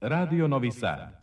[0.00, 1.18] Radio Novi Sad.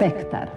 [0.00, 0.48] Spektar.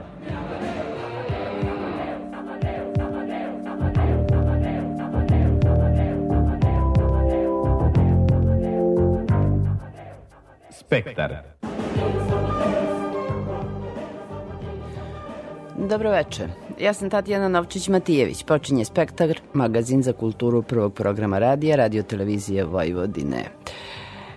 [10.72, 11.38] Spektar.
[15.78, 16.48] Dobro veče.
[16.80, 18.46] Ja sam Tatjana Novčić-Matijević.
[18.46, 23.44] Počinje Spektar, magazin za kulturu prvog programa radija, radio televizije Vojvodine.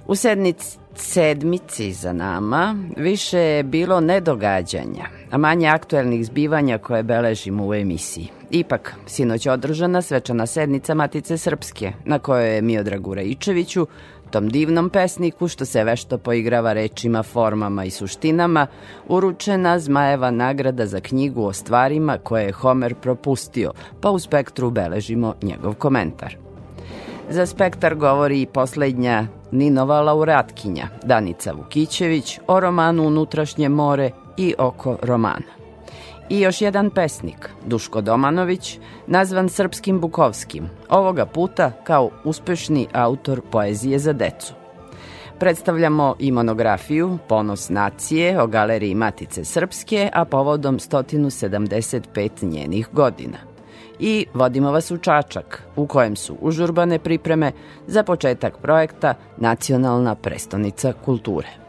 [0.07, 7.67] U sednici sedmici za nama više je bilo nedogađanja, a manje aktuelnih zbivanja koje beležimo
[7.67, 8.29] u emisiji.
[8.51, 13.87] Ipak, sinoć održana svečana sednica Matice Srpske, na kojoj je Miodragu Raičeviću,
[14.31, 18.67] tom divnom pesniku što se vešto poigrava rečima, formama i suštinama,
[19.09, 25.35] uručena Zmajeva nagrada za knjigu o stvarima koje je Homer propustio, pa u spektru beležimo
[25.43, 26.37] njegov komentar.
[27.31, 34.99] Za spektar govori i poslednja Ninova laureatkinja Danica Vukićević o romanu Unutrašnje more i oko
[35.03, 35.57] romana.
[36.29, 43.99] I još jedan pesnik, Duško Domanović, nazvan Srpskim Bukovskim, ovoga puta kao uspešni autor poezije
[43.99, 44.55] za decu.
[45.39, 53.39] Predstavljamo i monografiju Ponos nacije o galeriji Matice Srpske, a povodom 175 njenih godina–
[53.99, 57.53] i vodimo vas u Čačak, u kojem su užurbane pripreme
[57.87, 61.66] za početak projekta Nacionalna prestonica kulture.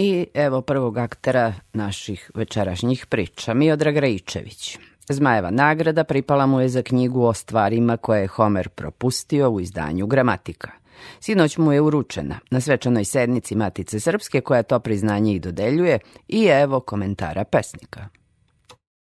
[0.00, 4.78] I evo prvog aktera naših večerašnjih priča, Miodrag Rajičević.
[5.08, 10.06] Zmajeva nagrada pripala mu je za knjigu o stvarima koje je Homer propustio u izdanju
[10.06, 10.70] Gramatika.
[11.20, 15.98] Sinoć mu je uručena na svečanoj sednici Matice Srpske koja to priznanje i dodeljuje
[16.28, 18.08] i evo komentara pesnika.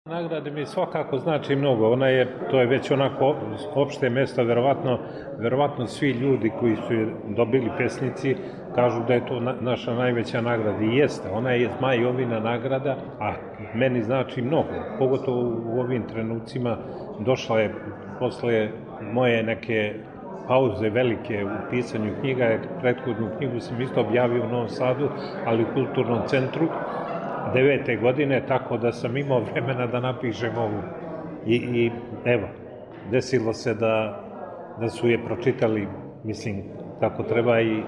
[0.08, 1.92] Nagrade mi svakako znači mnogo.
[1.92, 3.36] Ona je, to je već onako
[3.74, 4.98] opšte mesto, verovatno,
[5.38, 8.36] verovatno svi ljudi koji su je dobili pesnici
[8.74, 10.84] kažu da je to na, naša najveća nagrada.
[10.84, 13.32] I jeste, ona je Zmaj Jovina nagrada, a
[13.74, 14.68] meni znači mnogo.
[14.98, 16.76] Pogotovo u ovim trenucima
[17.20, 17.74] došla je
[18.18, 18.68] posle
[19.12, 19.94] moje neke
[20.48, 25.08] pauze velike u pisanju knjiga, prethodnu knjigu sam isto objavio u Novom Sadu,
[25.46, 26.68] ali u kulturnom centru,
[27.54, 30.82] devete godine, tako da sam imao vremena da napišem ovu.
[31.46, 31.90] I, i
[32.24, 32.48] evo,
[33.10, 34.22] desilo se da,
[34.80, 35.88] da su je pročitali,
[36.24, 36.62] mislim,
[37.00, 37.82] kako treba i,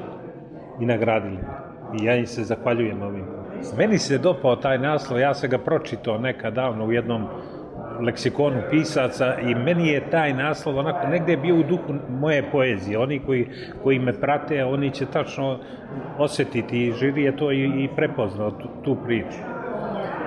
[0.80, 1.38] i nagradili.
[2.00, 3.24] I ja im se zahvaljujem ovim.
[3.78, 7.26] Meni se dopao taj naslov, ja sam ga pročitao nekad davno u jednom
[8.00, 12.98] leksikonu pisaca i meni je taj naslov onako negde bio u duhu moje poezije.
[12.98, 13.48] Oni koji,
[13.82, 15.58] koji me prate, oni će tačno
[16.18, 19.38] osetiti i žiri je to i, i prepoznao tu, tu priču.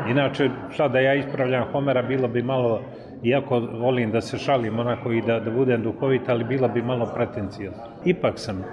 [0.10, 2.82] Inače, šta da ja ispravljam Homera, bilo bi malo,
[3.24, 7.12] iako volim da se šalim onako i da, da budem duhovit, ali bila bi malo
[7.16, 7.84] pretencijozna.
[8.06, 8.64] Ipak sam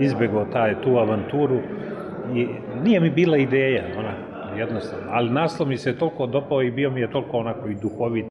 [0.00, 1.60] izbegao taj, tu avanturu
[2.34, 2.46] i
[2.82, 5.06] nije mi bila ideja, onako, jednostavno.
[5.10, 8.26] Ali naslov mi se toliko dopao i bio mi je toliko onako i duhovit.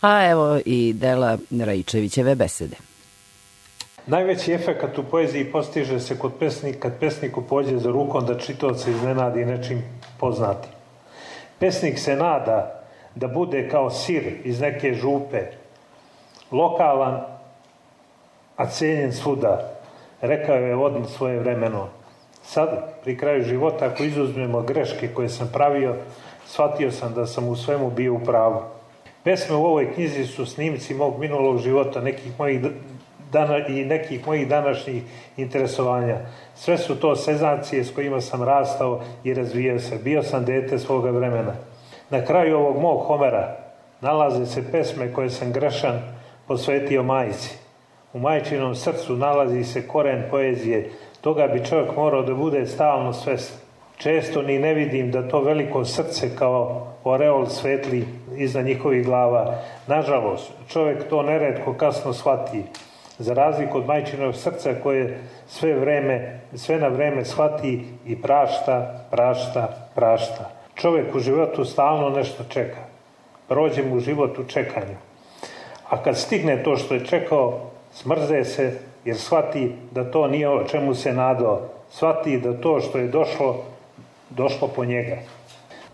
[0.00, 2.76] A evo i dela Rajičevićeve besede.
[4.06, 8.90] Najveći efekat u poeziji postiže se kod pesnika, kad pesniku pođe za rukom da čitoca
[8.90, 9.82] iznenadi nečim
[10.18, 10.70] poznatim.
[11.58, 12.82] Pesnik se nada
[13.14, 15.42] da bude kao sir iz neke župe,
[16.50, 17.20] lokalan,
[18.56, 19.69] a cenjen svuda,
[20.20, 21.88] rekao je Odin svoje vremeno.
[22.42, 22.68] Sad,
[23.04, 25.96] pri kraju života, ako izuzmemo greške koje sam pravio,
[26.46, 28.60] shvatio sam da sam u svemu bio u pravu.
[29.24, 32.60] Pesme u ovoj knjizi su snimci mog minulog života, nekih mojih
[33.32, 35.02] dana, i nekih mojih današnjih
[35.36, 36.16] interesovanja.
[36.54, 39.98] Sve su to sezancije s kojima sam rastao i razvijao se.
[39.98, 41.54] Bio sam dete svoga vremena.
[42.10, 43.56] Na kraju ovog mog Homera
[44.00, 46.00] nalaze se pesme koje sam grešan
[46.46, 47.59] posvetio majici.
[48.12, 50.90] U majčinom srcu nalazi se koren poezije,
[51.20, 53.58] toga bi čovjek morao da bude stalno svestan.
[53.96, 59.58] Često ni ne vidim da to veliko srce kao oreol svetli iza njihovih glava.
[59.86, 62.62] Nažalost, čovjek to neredko kasno shvati
[63.18, 69.68] za razliku od majčinog srca koje sve vreme, sve na vreme shvati i prašta, prašta,
[69.94, 70.50] prašta.
[70.74, 72.80] Čovek u životu stalno nešto čeka.
[73.48, 74.96] Prođe mu život u čekanju.
[75.88, 80.64] A kad stigne to što je čekao, smrze se jer shvati da to nije o
[80.64, 81.60] čemu se nadao.
[81.90, 83.64] Shvati da to što je došlo,
[84.30, 85.16] došlo po njega.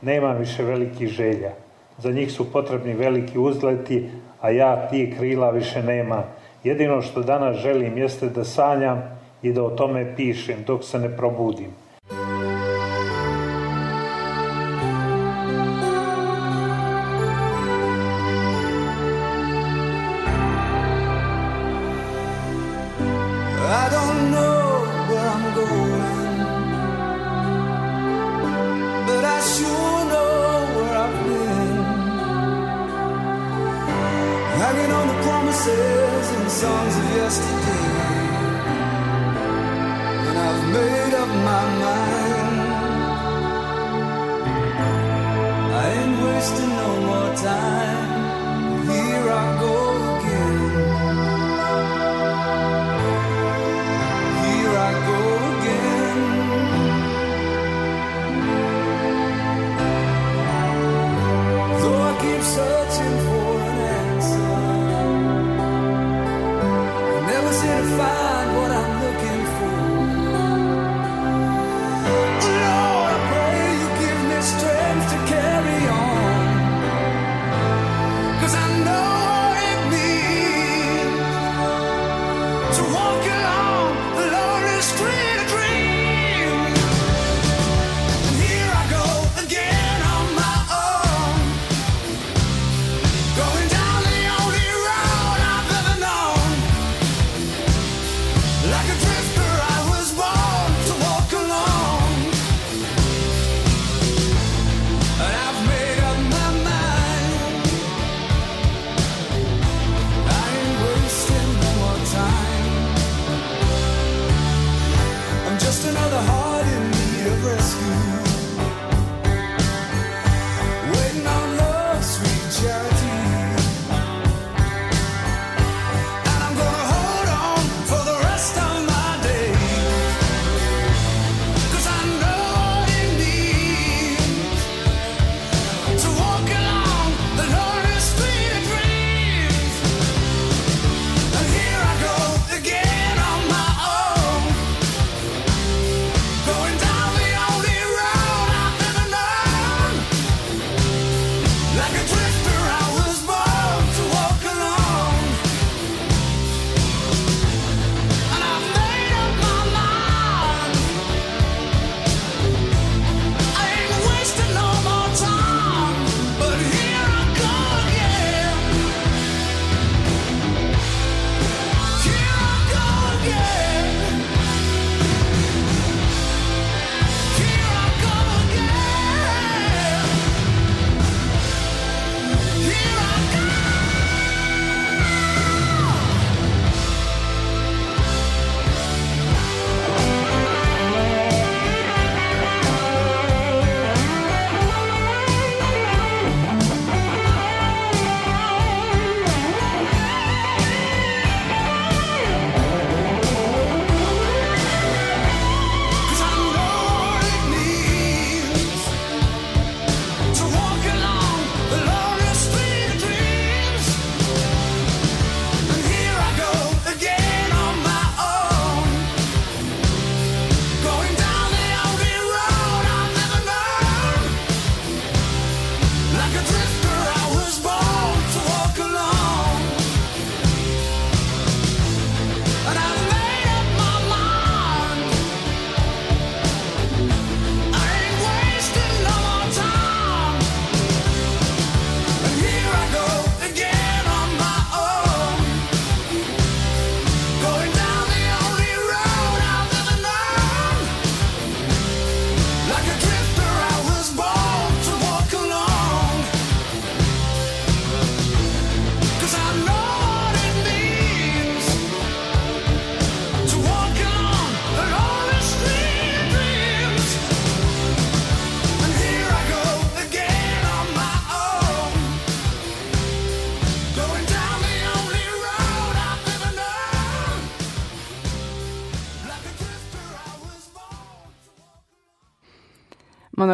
[0.02, 1.50] Nema više velikih želja.
[1.98, 4.08] Za njih su potrebni veliki uzleti,
[4.40, 6.22] a ja ti krila više nema.
[6.64, 11.16] Jedino što danas želim jeste da sanjam i da o tome pišem dok se ne
[11.16, 11.85] probudim.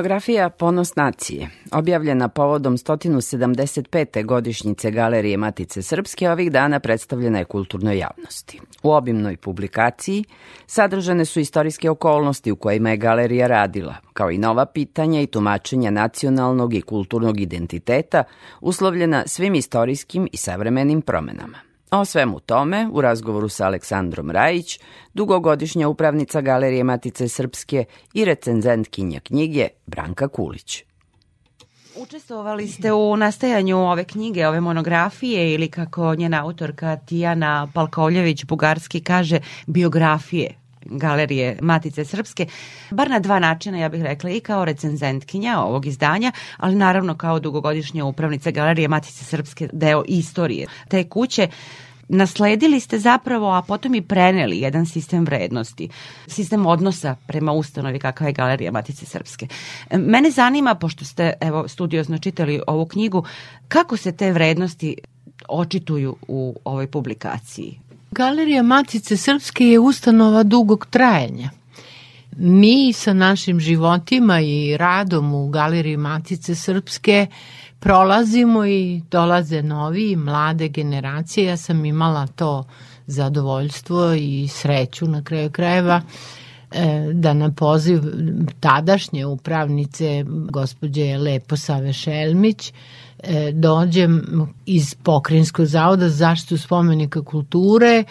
[0.02, 4.25] Monografija Ponos nacije, objavljena povodom 175.
[4.25, 8.61] godišnjice Galerije Matice Srpske, ovih dana predstavljena je kulturnoj javnosti.
[8.82, 10.25] U obimnoj publikaciji
[10.66, 15.90] sadržane su istorijske okolnosti u kojima je galerija radila, kao i nova pitanja i tumačenja
[15.90, 18.25] nacionalnog i kulturnog identiteta,
[18.61, 21.71] uslovljena svim istorijskim i savremenim promenama.
[21.94, 24.80] O svemu tome, u razgovoru sa Aleksandrom Rajić,
[25.14, 27.84] dugogodišnja upravnica Galerije Matice Srpske
[28.14, 30.84] i recenzentkinja knjige Branka Kulić.
[31.96, 39.40] Učestvovali ste u nastajanju ove knjige, ove monografije ili kako njena autorka Tijana Palkovljević-Bugarski kaže,
[39.66, 42.46] biografije galerije Matice Srpske,
[42.90, 47.40] bar na dva načina, ja bih rekla, i kao recenzentkinja ovog izdanja, ali naravno kao
[47.40, 51.49] dugogodišnja upravnica galerije Matice Srpske, deo istorije te kuće
[52.12, 55.88] nasledili ste zapravo, a potom i preneli jedan sistem vrednosti,
[56.26, 59.47] sistem odnosa prema ustanovi kakva je Galerija Matice Srpske.
[59.92, 63.25] Mene zanima, pošto ste evo, studiozno čitali ovu knjigu,
[63.69, 64.97] kako se te vrednosti
[65.49, 67.78] očituju u ovoj publikaciji?
[68.11, 71.50] Galerija Matice Srpske je ustanova dugog trajanja.
[72.37, 77.26] Mi sa našim životima i radom u Galeriji Matice Srpske
[77.82, 81.46] prolazimo i dolaze novi, mlade generacije.
[81.46, 82.64] Ja sam imala to
[83.06, 86.02] zadovoljstvo i sreću na kraju krajeva
[86.70, 88.02] e, da na poziv
[88.60, 92.72] tadašnje upravnice gospođe Lepo Save Šelmić
[93.18, 94.22] e, dođem
[94.66, 98.04] iz Pokrinjskog zavoda za zaštitu spomenika kulture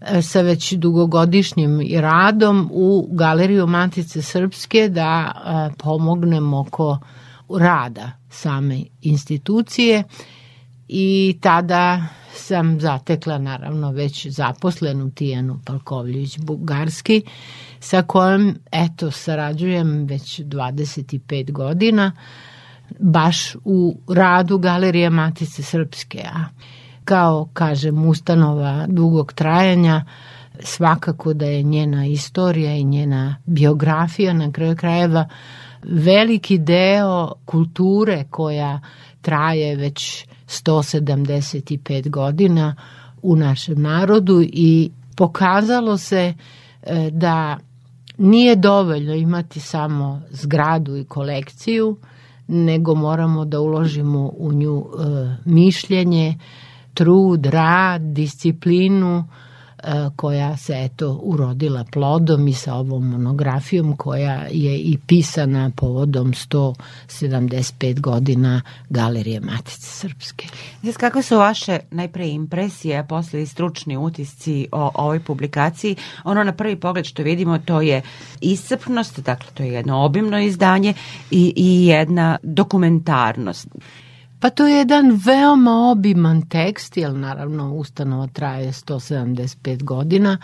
[0.00, 5.32] e, sa već dugogodišnjim radom u Galeriju Matice Srpske da
[5.78, 6.98] pomognem oko
[7.56, 10.04] rada same institucije
[10.88, 17.22] i tada sam zatekla naravno već zaposlenu Tijanu Palkovljević-Bugarski
[17.80, 22.12] sa kojom eto sarađujem već 25 godina
[22.98, 26.24] baš u radu Galerije Matice Srpske.
[26.34, 26.44] A
[27.04, 30.04] kao, kažem, ustanova dugog trajanja,
[30.60, 35.28] svakako da je njena istorija i njena biografija na kraju krajeva
[35.82, 38.80] veliki deo kulture koja
[39.22, 42.76] traje već 175 godina
[43.22, 46.34] u našem narodu i pokazalo se
[46.82, 47.58] e, da
[48.18, 51.96] nije dovoljno imati samo zgradu i kolekciju,
[52.48, 56.38] nego moramo da uložimo u nju e, mišljenje,
[56.94, 59.24] trud, rad, disciplinu,
[60.16, 68.00] koja se eto urodila plodom i sa ovom monografijom koja je i pisana povodom 175
[68.00, 70.48] godina Galerije Matice Srpske.
[70.82, 75.96] Jes, kakve su vaše najpre impresije, a posle i stručni utisci o ovoj publikaciji?
[76.24, 78.02] Ono na prvi pogled što vidimo to je
[78.40, 80.94] iscrpnost, dakle to je jedno obimno izdanje
[81.30, 83.68] i, i jedna dokumentarnost.
[84.40, 90.38] Pa to je jedan veoma obiman tekst, jer naravno ustanova traje 175 godina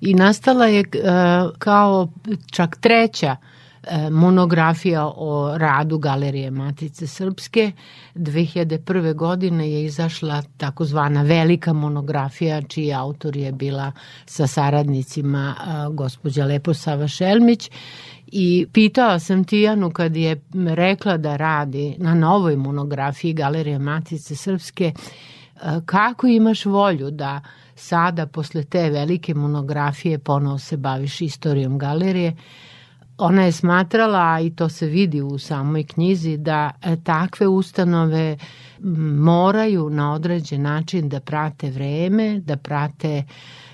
[0.00, 2.08] i nastala je uh, kao
[2.50, 3.51] čak treća e,
[4.10, 7.72] monografija o radu Galerije Matice Srpske.
[8.14, 9.14] 2001.
[9.14, 13.92] godine je izašla takozvana velika monografija čiji autor je bila
[14.26, 17.70] sa saradnicima uh, gospođa Leposava Šelmić
[18.32, 20.40] I pitao sam Tijanu kad je
[20.74, 24.94] rekla da radi na novoj monografiji Galerije Matice Srpske, e,
[25.86, 27.40] kako imaš volju da
[27.74, 32.36] sada posle te velike monografije ponovo se baviš istorijom galerije,
[33.24, 38.36] ona je smatrala, i to se vidi u samoj knjizi, da e, takve ustanove
[39.18, 43.24] moraju na određen način da prate vreme, da prate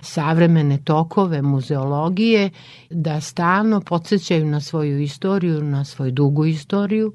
[0.01, 2.51] savremene tokove muzeologije,
[2.91, 7.13] da stalno podsjećaju na svoju istoriju, na svoju dugu istoriju.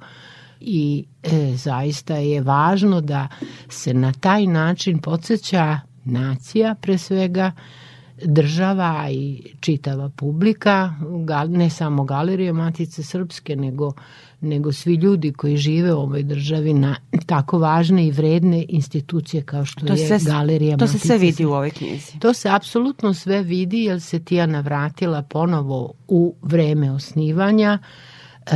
[0.60, 3.28] I e, zaista je važno da
[3.69, 7.52] se na taj način podsjeća nacija pre svega,
[8.26, 10.94] država i čitava publika,
[11.50, 13.94] ne samo galerije Matice Srpske, nego,
[14.42, 19.66] nego svi ljudi koji žive u ovoj državi na tako važne i vredne institucije kao
[19.66, 20.98] što to je se, Galerija to Matice.
[20.98, 22.20] To se sve vidi u ovoj knjizi.
[22.20, 27.80] To se apsolutno sve vidi jer se Tijana vratila ponovo u vreme osnivanja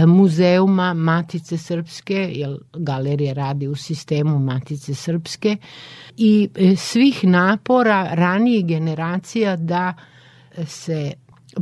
[0.07, 5.57] muzeuma Matice Srpske, jer galerija radi u sistemu Matice Srpske
[6.17, 9.93] i e, svih napora ranijih generacija da
[10.65, 11.11] se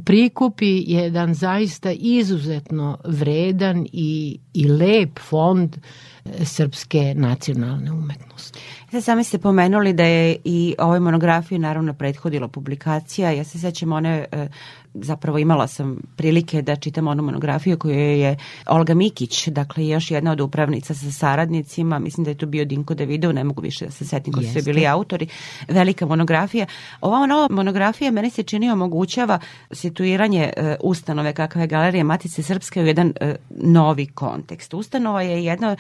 [0.04, 5.78] prikupi jedan zaista izuzetno vredan i, i lep fond
[6.26, 8.60] e, srpske nacionalne umetnosti.
[8.92, 13.32] Sad sami ste pomenuli da je i ovoj monografiji naravno prethodila publikacija.
[13.32, 14.48] Ja se sećam one, e,
[14.94, 18.38] zapravo imala sam prilike da čitam onu monografiju koju je
[18.68, 22.94] Olga Mikić, dakle još jedna od upravnica sa saradnicima, mislim da je to bio Dinko
[22.94, 25.28] Davidov, ne mogu više da se setim koji su bili autori,
[25.68, 26.66] velika monografija.
[27.02, 29.40] Ova nova monografija meni se čini omogućava
[29.72, 34.06] situiranje e, ustanove kakva je Galerija Matice Srpske u jedan e, novi
[34.46, 34.74] kontekst.
[34.74, 35.76] Ustanova je jedna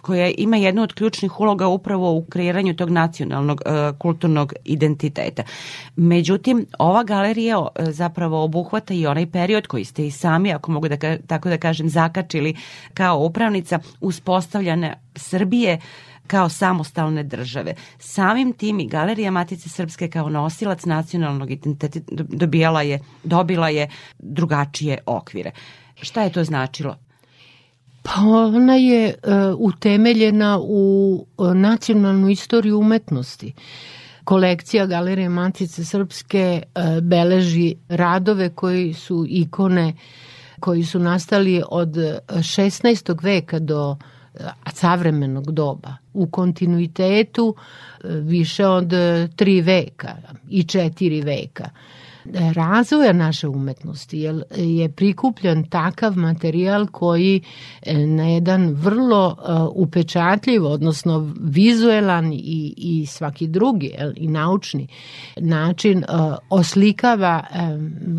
[0.00, 5.42] koja ima jednu od ključnih uloga upravo u kreiranju tog nacionalnog e, kulturnog identiteta.
[5.96, 10.88] Međutim, ova galerija e, zapravo obuhvata i onaj period koji ste i sami, ako mogu
[10.88, 12.56] da tako da kažem, zakačili
[12.94, 15.80] kao upravnica uspostavljane Srbije
[16.26, 17.74] kao samostalne države.
[17.98, 23.88] Samim tim i Galerija Matice Srpske kao nosilac nacionalnog identiteta dobijala je, dobila je
[24.18, 25.50] drugačije okvire.
[26.02, 26.96] Šta je to značilo?
[28.02, 28.20] Pa
[28.56, 29.14] ona je e,
[29.58, 33.52] utemeljena u e, nacionalnu istoriju umetnosti.
[34.24, 39.94] Kolekcija Galerije Matice Srpske e, beleži radove koji su ikone
[40.60, 41.88] koji su nastali od
[42.28, 43.24] 16.
[43.24, 43.96] veka do
[44.72, 47.54] savremenog doba u kontinuitetu
[48.04, 48.92] više od
[49.36, 50.16] tri veka
[50.50, 51.70] i četiri veka
[52.54, 57.40] razvoja naše umetnosti jer je prikupljen takav materijal koji
[57.82, 64.88] e, na jedan vrlo e, upečatljiv, odnosno vizuelan i, i svaki drugi i naučni
[65.36, 66.04] način e,
[66.50, 67.44] oslikava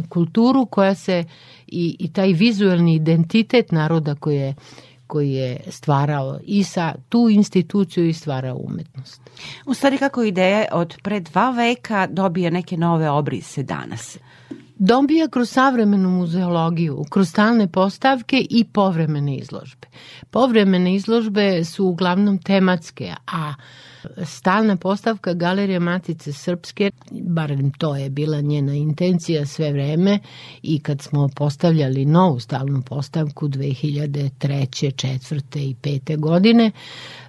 [0.10, 1.24] kulturu koja se
[1.68, 4.56] i, i taj vizuelni identitet naroda koji je
[5.08, 9.22] koji je stvarao i sa tu instituciju i stvarao umetnost.
[9.66, 14.18] U stvari kako ideje od pre dva veka dobije neke nove obrise danas?
[14.76, 19.88] Dobija kroz savremenu muzeologiju, kroz stalne postavke i povremene izložbe.
[20.30, 23.54] Povremene izložbe su uglavnom tematske, a
[24.26, 30.20] stalna postavka Galerije Matice Srpske, barem to je bila njena intencija sve vreme
[30.62, 34.64] i kad smo postavljali novu stalnu postavku 2003.
[34.74, 35.60] 4.
[35.60, 36.20] i 5.
[36.20, 36.72] godine,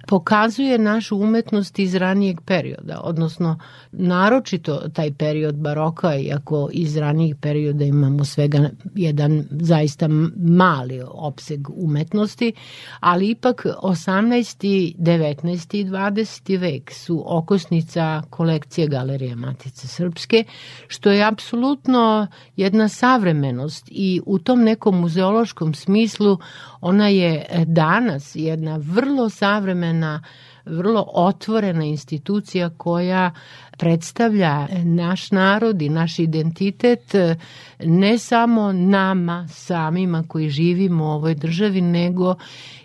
[0.07, 3.59] pokazuje našu umetnost iz ranijeg perioda, odnosno
[3.91, 12.53] naročito taj period baroka, iako iz ranijih perioda imamo svega jedan zaista mali opseg umetnosti,
[12.99, 14.95] ali ipak 18.
[14.97, 15.77] 19.
[15.77, 16.57] i 20.
[16.65, 20.43] vek su okosnica kolekcije Galerije Matice Srpske,
[20.87, 26.37] što je apsolutno jedna savremenost i u tom nekom muzeološkom smislu
[26.81, 30.21] ona je danas jedna vrlo savremena
[30.65, 33.31] vrlo otvorena institucija koja
[33.77, 37.13] predstavlja naš narod i naš identitet
[37.79, 42.35] ne samo nama samima koji živimo u ovoj državi, nego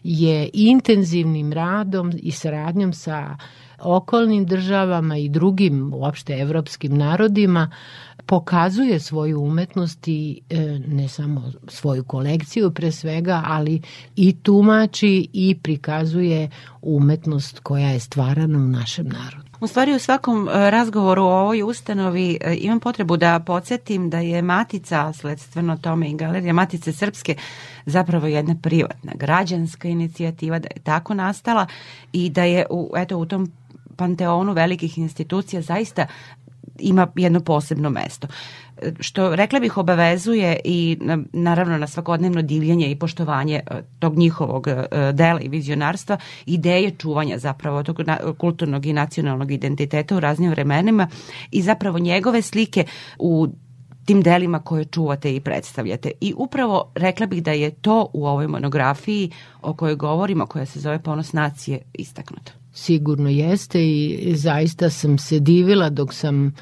[0.02, 3.36] je intenzivnim radom i saradnjom sa
[3.80, 7.70] okolnim državama i drugim uopšte evropskim narodima
[8.26, 13.82] pokazuje svoju umetnost i e, ne samo svoju kolekciju pre svega, ali
[14.16, 16.50] i tumači i prikazuje
[16.82, 19.50] umetnost koja je stvarana u našem narodu.
[19.60, 24.18] U stvari u svakom e, razgovoru o ovoj ustanovi e, imam potrebu da podsjetim da
[24.18, 27.36] je Matica, sledstveno tome i Galerija Matice Srpske,
[27.86, 31.66] zapravo jedna privatna, građanska inicijativa, da je tako nastala
[32.12, 33.50] i da je u, eto, u tom
[34.00, 36.06] panteonu velikih institucija zaista
[36.78, 38.28] ima jedno posebno mesto
[39.00, 40.98] što rekla bih obavezuje i
[41.32, 47.38] naravno na svakodnevno divljenje i poštovanje e, tog njihovog e, dela i vizionarstva, ideje čuvanja
[47.38, 48.00] zapravo tog
[48.38, 51.08] kulturnog i nacionalnog identiteta u raznim vremenima
[51.50, 52.84] i zapravo njegove slike
[53.18, 53.48] u
[54.04, 56.10] tim delima koje čuvate i predstavljate.
[56.20, 59.30] I upravo rekla bih da je to u ovoj monografiji
[59.62, 62.59] o kojoj govorimo, koja se zove Ponos nacije, istaknuto.
[62.72, 66.52] Sigurno jeste i zaista sam se divila dok sam e,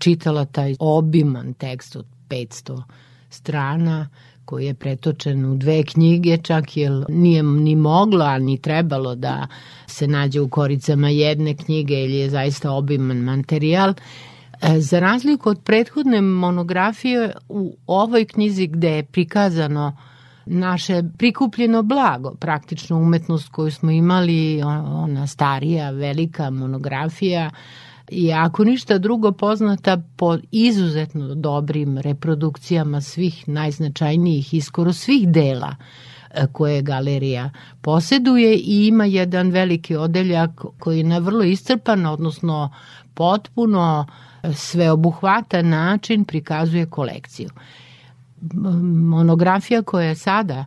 [0.00, 2.82] čitala taj obiman tekst od 500
[3.30, 4.08] strana
[4.44, 9.46] koji je pretočen u dve knjige, čak jer nije ni moglo, a ni trebalo da
[9.86, 13.94] se nađe u koricama jedne knjige ili je zaista obiman materijal.
[14.62, 19.96] E, za razliku od prethodne monografije, u ovoj knjizi gde je prikazano
[20.50, 27.50] naše prikupljeno blago, praktično umetnost koju smo imali, ona starija, velika monografija,
[28.10, 35.76] i ako ništa drugo poznata po izuzetno dobrim reprodukcijama svih najznačajnijih i skoro svih dela
[36.30, 37.50] e, koje galerija
[37.82, 38.56] poseduje.
[38.56, 42.70] I ima jedan veliki odeljak koji na vrlo iscrpan, odnosno
[43.14, 44.06] potpuno
[44.54, 47.48] sveobuhvatan način prikazuje kolekciju
[48.82, 50.64] monografija koja je sada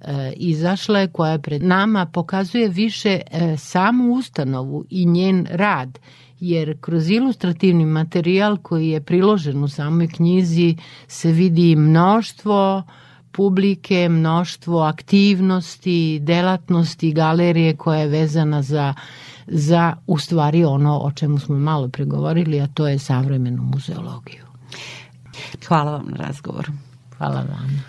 [0.00, 5.98] e, izašla, koja je pred nama, pokazuje više e, samu ustanovu i njen rad,
[6.40, 12.82] jer kroz ilustrativni materijal koji je priložen u samoj knjizi se vidi mnoštvo
[13.32, 18.94] publike, mnoštvo aktivnosti, delatnosti, galerije koja je vezana za
[19.46, 24.44] za u stvari ono o čemu smo malo pregovorili, a to je savremenu muzeologiju.
[25.68, 26.72] Hvala vam na razgovoru.
[27.18, 27.82] Hvala vama.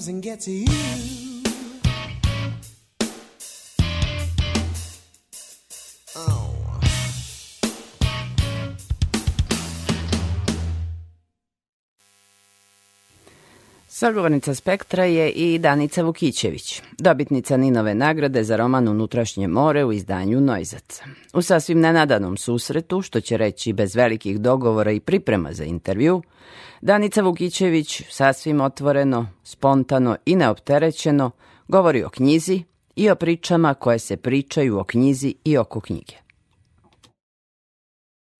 [0.00, 1.19] comes and gets you.
[14.00, 20.40] Sagovornica Spektra je i Danica Vukićević, dobitnica Ninove nagrade za roman Unutrašnje more u izdanju
[20.40, 21.02] Nojzac.
[21.32, 26.22] U sasvim nenadanom susretu, što će reći bez velikih dogovora i priprema za intervju,
[26.80, 31.30] Danica Vukićević sasvim otvoreno, spontano i neopterećeno
[31.68, 32.62] govori o knjizi
[32.96, 36.29] i o pričama koje se pričaju o knjizi i oko knjige.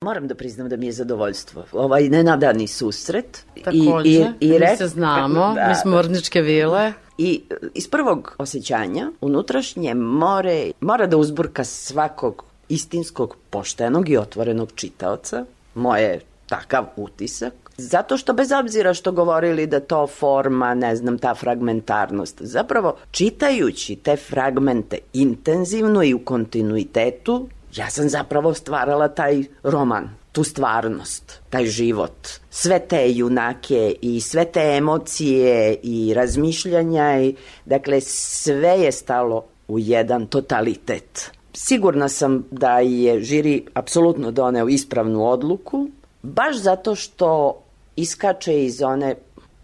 [0.05, 1.65] Moram da priznam da mi je zadovoljstvo.
[1.73, 3.45] Ovaj nenadani susret.
[3.65, 6.93] Takođe, mi se znamo, mi smo Vrničke vile.
[7.19, 7.43] I
[7.75, 15.45] iz prvog osjećanja, unutrašnje more mora da uzburka svakog istinskog, poštenog i otvorenog čitaoca.
[15.75, 17.53] Moje takav utisak.
[17.77, 23.97] Zato što bez obzira što govorili da to forma, ne znam, ta fragmentarnost, zapravo čitajući
[23.97, 31.67] te fragmente intenzivno i u kontinuitetu, ja sam zapravo stvarala taj roman, tu stvarnost, taj
[31.67, 39.45] život, sve te junake i sve te emocije i razmišljanja i dakle sve je stalo
[39.69, 41.31] u jedan totalitet.
[41.53, 45.89] Sigurna sam da je žiri apsolutno doneo ispravnu odluku,
[46.23, 47.63] baš zato što
[47.97, 49.15] iskače iz one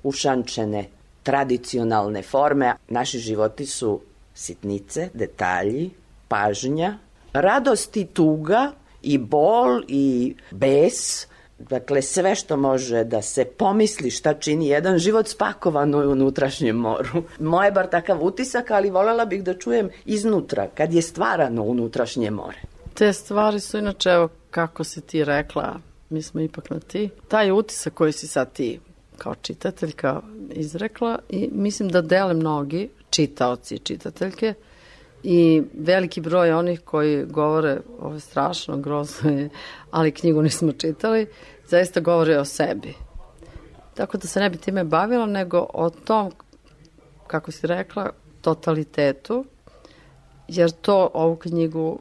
[0.02, 0.84] ušančene
[1.22, 2.74] tradicionalne forme.
[2.88, 4.00] Naši životi su
[4.34, 5.90] sitnice, detalji,
[6.28, 6.98] pažnja,
[7.40, 8.72] radost i tuga
[9.03, 11.27] i bol i bes,
[11.59, 17.22] dakle sve što može da se pomisli šta čini jedan život spakovano u unutrašnjem moru.
[17.38, 22.59] Moje bar takav utisak, ali volela bih da čujem iznutra, kad je stvarano unutrašnje more.
[22.94, 25.77] Te stvari su inače, evo kako si ti rekla,
[26.11, 27.09] mi smo ipak na ti.
[27.29, 28.81] Taj utisak koji si sad ti
[29.18, 30.20] kao čitateljka
[30.51, 34.55] izrekla i mislim da dele mnogi čitaoci i čitateljke
[35.22, 39.48] i veliki broj onih koji govore ovo je strašno, grozno je,
[39.90, 41.26] ali knjigu nismo čitali,
[41.68, 42.94] zaista govore o sebi.
[43.94, 46.33] Tako da se ne bi time bavila, nego o tom,
[47.26, 49.44] kako si rekla, totalitetu,
[50.48, 51.98] jer to ovu knjigu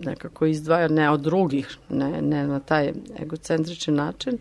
[0.00, 4.38] nekako izdvaja ne od drugih, ne, ne na taj egocentrični način,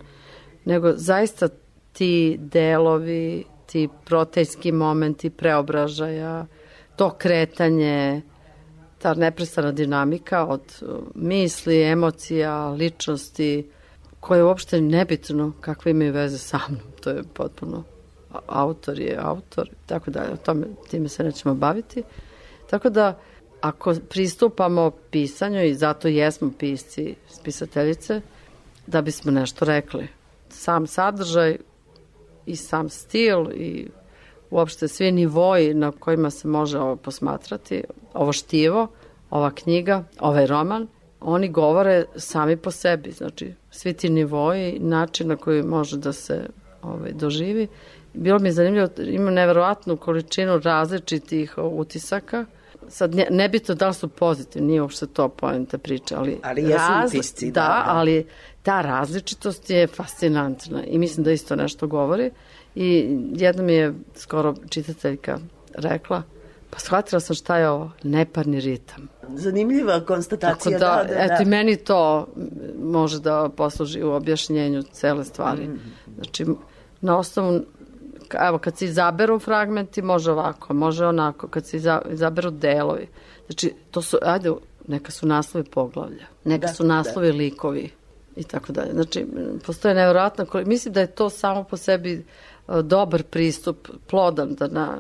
[0.65, 1.48] nego zaista
[1.94, 6.46] ti delovi, ti protejski momenti preobražaja,
[6.95, 8.21] to kretanje,
[8.97, 13.69] ta neprestana dinamika od uh, misli, emocija, ličnosti,
[14.19, 16.81] koje je uopšte nebitno kakve imaju veze sa mnom.
[17.01, 17.84] To je potpuno
[18.47, 22.03] autor je autor, tako da o tome, time se nećemo baviti.
[22.69, 23.19] Tako da,
[23.62, 28.21] ako pristupamo pisanju i zato jesmo pisci, spisateljice,
[28.88, 30.08] da bismo nešto rekli.
[30.49, 31.58] Sam sadržaj
[32.45, 33.88] i sam stil i
[34.51, 38.88] uopšte svi nivoji na kojima se može ovo posmatrati, ovo štivo,
[39.29, 40.88] ova knjiga, ovaj roman,
[41.19, 46.49] oni govore sami po sebi, znači svi ti nivoji, način na koji može da se
[46.81, 47.67] ovaj, doživi.
[48.13, 52.45] Bilo mi je zanimljivo, ima neverovatnu količinu različitih utisaka,
[52.89, 56.38] sad ne, nebitno da li su pozitivni, nije uopšte to poenta priče, ali...
[56.43, 57.84] Ali jesu utisci, da, da, da.
[57.88, 58.25] ali
[58.63, 62.31] ta različitost je fascinantna i mislim da isto nešto govori.
[62.76, 65.38] I jedna mi je skoro čitateljka
[65.74, 66.24] rekla,
[66.70, 69.08] pa shvatila sam šta je ovo, neparni ritam.
[69.36, 71.44] Zanimljiva konstatacija, Tako da, da, da, eto da.
[71.44, 72.28] i meni to
[72.84, 75.64] može da posluži u objašnjenju cele stvari.
[75.68, 75.78] Mhm.
[76.16, 76.46] Znači,
[77.02, 77.62] na osnovu,
[78.48, 83.08] evo, kad se izaberu fragmenti, može ovako, može onako, kad se iza- izaberu delovi.
[83.46, 84.52] Znači, to su, ajde,
[84.88, 87.90] neka su naslovi poglavlja, neka Da, su naslovi likovi
[88.36, 88.92] i tako dalje.
[88.94, 89.26] Znači,
[89.66, 92.26] postoje nevjerojatno, mislim da je to samo po sebi
[92.84, 94.97] dobar pristup, plodan, da na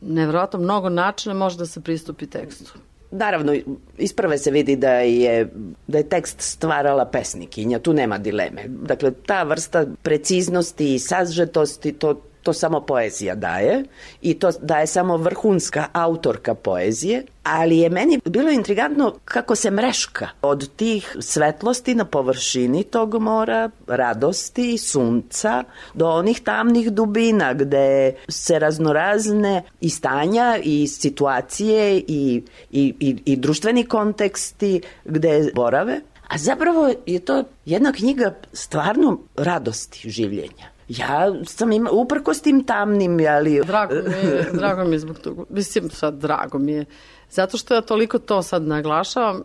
[0.00, 2.72] nevjerojatno mnogo načina može da se pristupi tekstu.
[3.10, 3.54] Naravno,
[3.98, 5.52] isprve se vidi da je,
[5.86, 8.64] da je tekst stvarala pesnikinja, tu nema dileme.
[8.68, 13.84] Dakle, ta vrsta preciznosti i sažetosti, to, to samo poezija daje
[14.22, 20.28] i to daje samo vrhunska autorka poezije, ali je meni bilo intrigantno kako se mreška
[20.42, 28.58] od tih svetlosti na površini tog mora, radosti, sunca, do onih tamnih dubina gde se
[28.58, 36.00] raznorazne i stanja i situacije i, i, i, i društveni konteksti gde borave.
[36.28, 40.75] A zapravo je to jedna knjiga stvarno radosti življenja.
[40.88, 43.60] Ja sam ima, uprkos tim tamnim, ali...
[43.66, 45.42] Drago mi je, drago mi je zbog toga.
[45.50, 46.84] Mislim, sad drago mi je.
[47.30, 49.42] Zato što ja toliko to sad naglašavam.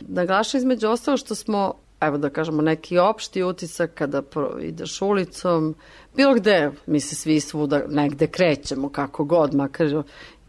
[0.00, 4.22] Naglašavam između ostalo što smo, evo da kažemo, neki opšti utisak kada
[4.62, 5.74] ideš ulicom,
[6.16, 10.02] bilo gde, mi se svi svuda negde krećemo, kako god, makar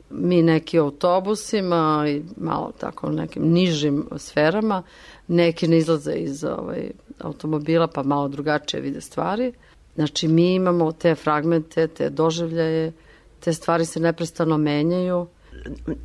[0.10, 4.84] mi neki autobusima i malo tako nekim nižim sferama,
[5.28, 9.54] neki ne izlaze iz ovaj, automobila pa malo drugačije vide stvari.
[9.97, 12.91] Znači, mi imamo te fragmente, te doživljaje,
[13.39, 15.27] te stvari se neprestano menjaju.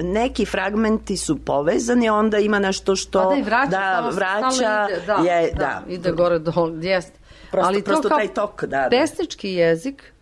[0.00, 4.88] neki fragmenti su povezani, onda ima nešto što Pa da i vraća, da, vraća stalno
[4.88, 7.12] ide, da, je, da, da, ide gore dol, jest.
[7.50, 8.88] Prosto- Ali to prosto kao taj tok, da, da.
[8.90, 10.12] Pesnički jezik,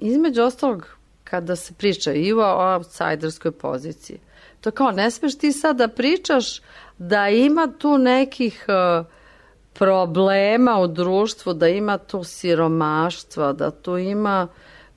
[0.00, 0.86] između ostalog,
[1.24, 4.18] kada se priča i o outsiderskoj poziciji,
[4.60, 6.60] to kao ne smeš ti sad da pričaš
[6.98, 9.06] da ima tu nekih uh,
[9.78, 14.48] problema u društvu, da ima tu siromaštva, da tu ima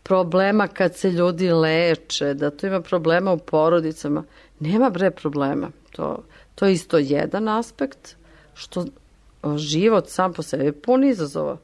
[0.03, 4.23] problema kad se ljudi leče, da tu ima problema u porodicama.
[4.59, 5.71] Nema bre problema.
[5.91, 6.23] To,
[6.55, 8.15] to je isto jedan aspekt,
[8.53, 8.85] što
[9.55, 11.57] život sam po sebi pun izazova.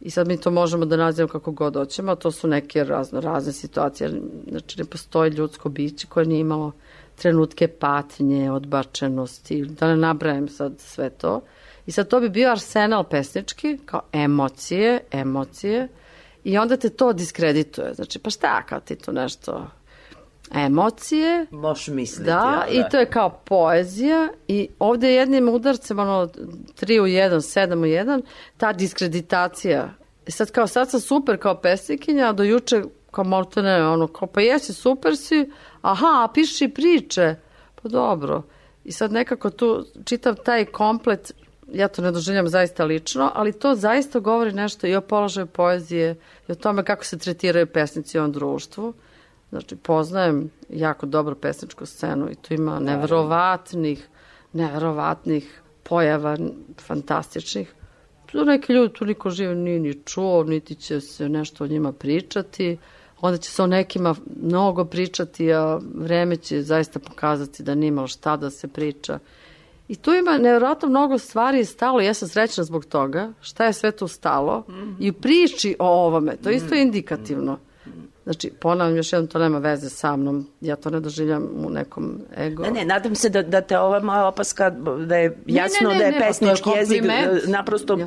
[0.00, 3.52] I sad mi to možemo da nazivamo kako god hoćemo, to su neke razno, razne
[3.52, 4.10] situacije.
[4.50, 6.72] Znači, ne postoji ljudsko biće koje nije imalo
[7.16, 11.40] trenutke patnje, odbačenosti, da ne nabrajem sad sve to.
[11.90, 15.88] I sad to bi bio arsenal pesnički, kao emocije, emocije,
[16.44, 17.94] i onda te to diskredituje.
[17.94, 19.66] Znači, pa šta, kao ti tu nešto
[20.54, 22.24] emocije, Možeš misliti.
[22.24, 27.30] da, ja, i to je kao poezija i ovde jednim udarcem, ono, 3 u 1,
[27.30, 28.22] 7 u 1,
[28.56, 29.94] ta diskreditacija.
[30.26, 34.06] I sad kao, sad sam super kao pesnikinja, a do juče kao možda ne, ono,
[34.06, 35.50] kao pa jesi, super si,
[35.82, 37.34] aha, a piši priče,
[37.82, 38.42] pa dobro.
[38.84, 41.32] I sad nekako tu čitav taj komplet,
[41.72, 46.16] ja to ne doživljam zaista lično, ali to zaista govori nešto i o položaju poezije
[46.48, 48.94] i o tome kako se tretiraju pesnici u ovom društvu.
[49.50, 54.08] Znači, poznajem jako dobro pesničku scenu i tu ima neverovatnih,
[54.52, 56.36] neverovatnih pojava,
[56.86, 57.74] fantastičnih.
[58.26, 61.92] Tu neki ljudi tu niko žive nije ni čuo, niti će se nešto o njima
[61.92, 62.78] pričati.
[63.20, 68.36] Onda će se o nekima mnogo pričati, a vreme će zaista pokazati da nima šta
[68.36, 69.18] da se priča.
[69.90, 73.92] I tu ima nevjerojatno mnogo stvari stalo, ja sam srećna zbog toga, šta je sve
[73.92, 74.64] tu stalo
[75.00, 77.58] i u priči o ovome, to je isto indikativno.
[78.24, 82.20] Znači, ponavljam još jednom, to nema veze sa mnom, ja to ne doživljam u nekom
[82.36, 82.62] ego.
[82.62, 84.70] Ne, ne, nadam se da, da te ova moja opaska,
[85.06, 87.44] da je jasno ne, da je ne, pa to je pesnički jezik kompliment.
[87.44, 87.98] e, naprosto...
[87.98, 88.06] Ja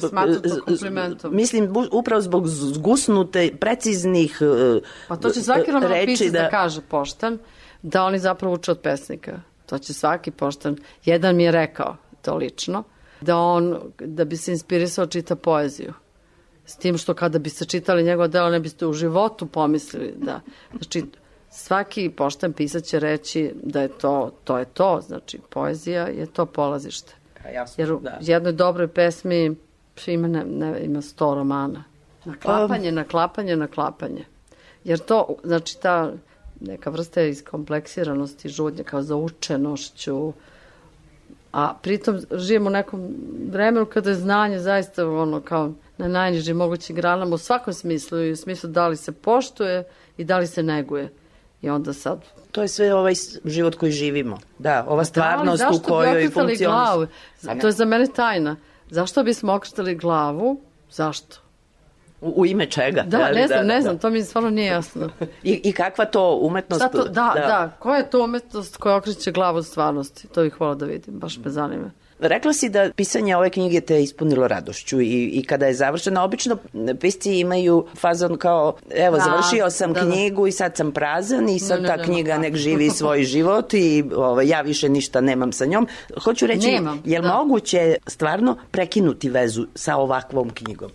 [1.21, 1.31] to e.
[1.31, 6.49] Mislim, upravo zbog zgusnute, preciznih e, Pa to će svaki romanopisac reči da...
[6.49, 7.39] kaže pošten,
[7.81, 9.39] da oni zapravo uče od pesnika.
[9.65, 10.77] To će svaki pošten.
[11.05, 12.83] Jedan mi je rekao, to lično,
[13.21, 15.93] da on, da bi se inspirisao čita poeziju.
[16.65, 20.41] S tim što kada biste čitali njegova dela ne biste u životu pomislili da,
[20.71, 21.05] znači,
[21.49, 26.45] svaki pošten pisac će reći da je to, to je to, znači poezija je to
[26.45, 27.15] polazište.
[27.53, 28.17] Jasno, Jer u da.
[28.21, 29.55] jednoj dobroj pesmi
[30.07, 31.83] ima, ne, ne, ima sto romana.
[32.25, 34.25] Naklapanje, naklapanje, naklapanje.
[34.83, 36.13] Jer to, znači ta
[36.63, 40.33] neka vrsta iskompleksiranosti žudnja kao za učenošću,
[41.51, 43.15] a pritom živimo u nekom
[43.51, 48.31] vremenu kada je znanje zaista ono kao na najnižim mogućim granama u svakom smislu i
[48.31, 49.83] u smislu da li se poštuje
[50.17, 51.13] i da li se neguje.
[51.61, 52.19] I onda sad
[52.51, 53.13] To je sve ovaj
[53.45, 54.37] život koji živimo.
[54.59, 56.29] Da, ova Da, stvarnost u zašto bi kojoj
[57.43, 57.59] ne.
[57.59, 58.55] To je za mene tajna.
[58.89, 60.61] Zašto bismo okretali glavu?
[60.91, 61.42] Zašto?
[62.23, 63.03] U, u ime čega?
[63.03, 63.81] Da, Ali ne znam, da, ne da.
[63.81, 65.09] znam, to mi stvarno nije jasno.
[65.43, 66.81] I, I kakva to umetnost?
[66.81, 70.27] Šta to, da, da, koja je to umetnost koja okreće glavu od stvarnosti?
[70.27, 71.91] To bih hvala da vidim, baš me zanima.
[72.19, 76.57] Rekla si da pisanje ove knjige te ispunilo radošću i, i kada je završena, obično
[76.99, 80.11] pisci imaju fazon kao, evo, Da, završio sam da, da.
[80.11, 82.41] knjigu i sad sam prazan i sad Ne, ne, ta nema knjiga tako.
[82.41, 85.87] nek živi svoj život i ovaj, ja više ništa nemam sa njom.
[86.23, 87.33] Hoću reći, Nemam, je li da.
[87.33, 90.91] moguće stvarno prekinuti vezu sa ovakvom knjigom?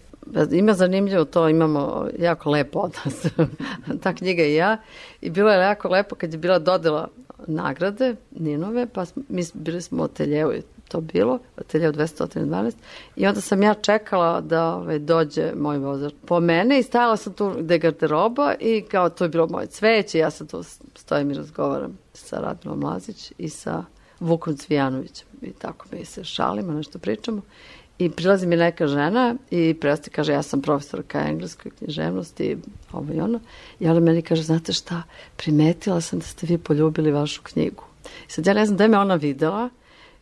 [0.52, 3.26] Ima zanimljivo to, imamo jako lepo odnos,
[4.02, 4.76] ta knjiga i ja.
[5.20, 7.08] I bilo je jako lepo kad je bila dodela
[7.46, 12.72] nagrade Ninove, pa mi bili smo u ateljevu i to bilo, ateljevu 212.
[13.16, 17.32] I onda sam ja čekala da ovaj, dođe moj vozač po mene i stajala sam
[17.32, 20.62] tu gde garderoba i kao to je bilo moje cveće, ja sam tu
[20.96, 23.84] stojim i razgovaram sa Radmilom Lazić i sa
[24.20, 27.42] Vukom Cvijanovićem i tako mi se šalimo, nešto pričamo.
[27.98, 32.56] I prilazi mi neka žena i presti kaže ja sam profesorka engleskoj književnosti
[32.92, 33.40] ovo i ono.
[33.80, 35.02] I ona meni kaže znate šta,
[35.36, 37.82] primetila sam da ste vi poljubili vašu knjigu.
[38.28, 39.68] I sad ja ne znam da je me ona videla,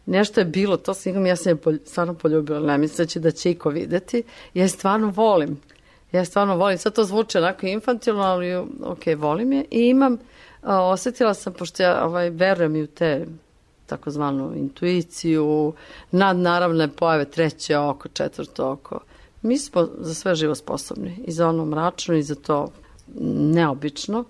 [0.07, 3.51] nešto je bilo, to sam ja sam je polj- stvarno poljubila, ne misleći da će
[3.51, 4.23] iko videti.
[4.55, 5.61] Ja je stvarno volim.
[6.13, 6.79] Ja je stvarno volim.
[6.79, 9.65] Sad to zvuče onako infantilno, ali ok, volim je.
[9.71, 10.19] I imam,
[10.63, 13.27] osetila sam, pošto ja ovaj, verujem i u te
[13.87, 15.73] takozvanu intuiciju,
[16.11, 19.01] nadnaravne pojave, treće oko, četvrto oko.
[19.43, 21.19] Mi smo za sve živo sposobni.
[21.25, 22.69] I za ono mračno i za to
[23.55, 24.25] neobično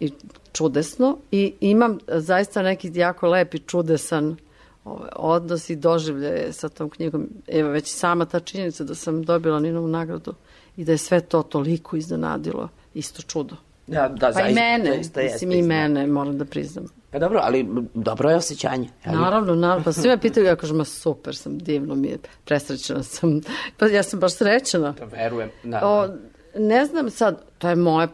[0.00, 0.12] i
[0.52, 1.18] čudesno.
[1.30, 4.36] I imam zaista neki jako lep i čudesan
[4.84, 7.28] ovaj, odnos i doživljaje sa tom knjigom.
[7.46, 10.34] Evo, već sama ta činjenica da sam dobila Ninovu nagradu
[10.76, 12.68] i da je sve to toliko iznenadilo.
[12.94, 13.56] Isto čudo.
[13.86, 15.74] Da, da, Pa i mene, zaista jeste mislim i istina.
[15.74, 16.84] mene, moram da priznam.
[17.10, 18.88] Pa dobro, ali dobro je osjećanje.
[19.06, 19.14] jel?
[19.14, 19.84] Naravno, naravno.
[19.84, 23.40] Pa svi me pitaju, ja kažem, super sam, divno mi je, presrećena sam.
[23.76, 24.92] Pa ja sam baš srećena.
[24.92, 25.50] Da, verujem.
[25.64, 26.16] Da, O, da.
[26.58, 28.08] ne znam sad, to je moja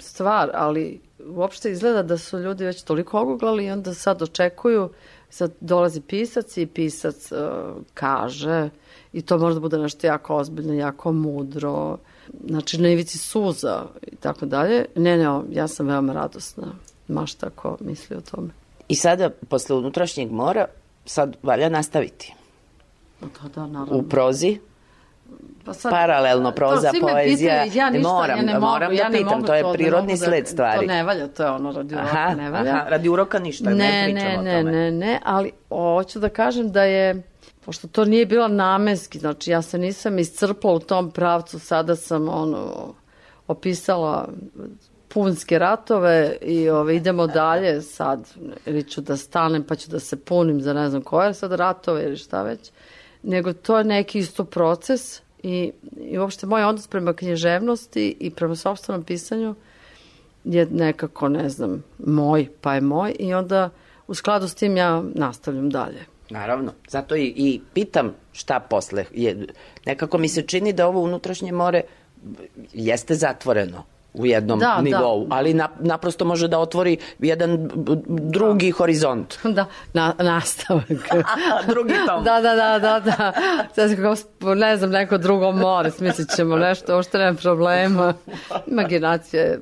[0.00, 4.90] stvar, ali uopšte izgleda da su ljudi već toliko oguglali i onda sad očekuju,
[5.30, 7.38] sad dolazi pisac i pisac uh,
[7.94, 8.68] kaže
[9.12, 11.98] i to možda bude nešto jako ozbiljno, jako mudro,
[12.46, 14.84] znači na ivici suza i tako dalje.
[14.96, 16.66] Ne, ne, ja sam veoma radosna,
[17.08, 18.48] maš tako misli o tome.
[18.88, 20.66] I sada, posle unutrašnjeg mora,
[21.04, 22.34] sad valja nastaviti.
[23.20, 23.96] Da, da, naravno.
[23.96, 24.58] U prozi,
[25.64, 27.62] Pa sad, paralelno to proza, me poezija.
[27.64, 29.62] pitaju, ja ništa, moram, ja ne mogu, moram da ja ne pitam, mogu to je
[29.62, 30.80] ne prirodni da- sled stvari.
[30.80, 32.70] To ne valja, to je ono radi uroka, Aha, ne valja.
[32.72, 34.72] aha, radi uroka ništa, ne, Ne, pričamo ne, o ne, tome.
[34.72, 37.22] ne, ne, ali hoću da kažem da je,
[37.64, 42.28] pošto to nije bilo namenski, znači ja se nisam iscrpla u tom pravcu, sada sam
[42.28, 42.94] ono,
[43.48, 44.28] opisala
[45.08, 48.28] punske ratove i ove, idemo dalje sad,
[48.66, 52.04] ili ću da stanem pa ću da se punim za ne znam koje sad ratove
[52.04, 52.70] ili šta već,
[53.22, 58.56] nego to je neki isto proces i, i uopšte moj odnos prema književnosti i prema
[58.56, 59.54] sobstvenom pisanju
[60.44, 63.70] je nekako, ne znam, moj, pa je moj i onda
[64.06, 66.13] u skladu s tim ja nastavljam dalje.
[66.30, 69.04] Naravno, zato i, i pitam šta posle.
[69.12, 69.46] Je,
[69.86, 71.82] nekako mi se čini da ovo unutrašnje more
[72.72, 74.82] jeste zatvoreno u jednom Da, da.
[74.82, 77.70] nivou, ali na, naprosto može da otvori jedan
[78.08, 79.38] drugi horizont.
[79.54, 80.84] Da, na, nastavak.
[81.72, 82.24] drugi tom.
[82.24, 83.32] da, da, da, da, da.
[83.74, 88.14] Sad kako, sp- ne znam, neko drugo more, smislit ćemo nešto, uopšte nema problema.
[88.70, 89.60] Imaginacija je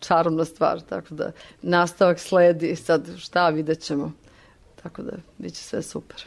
[0.00, 1.30] čarobna stvar, tako da
[1.62, 4.12] nastavak sledi, sad šta vidjet ćemo.
[4.86, 6.24] Tako da, bit će sve super.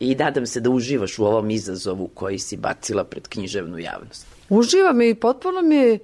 [0.00, 4.26] I nadam se da uživaš u ovom izazovu koji si bacila pred književnu javnost.
[4.48, 5.98] uživam i potpuno mi,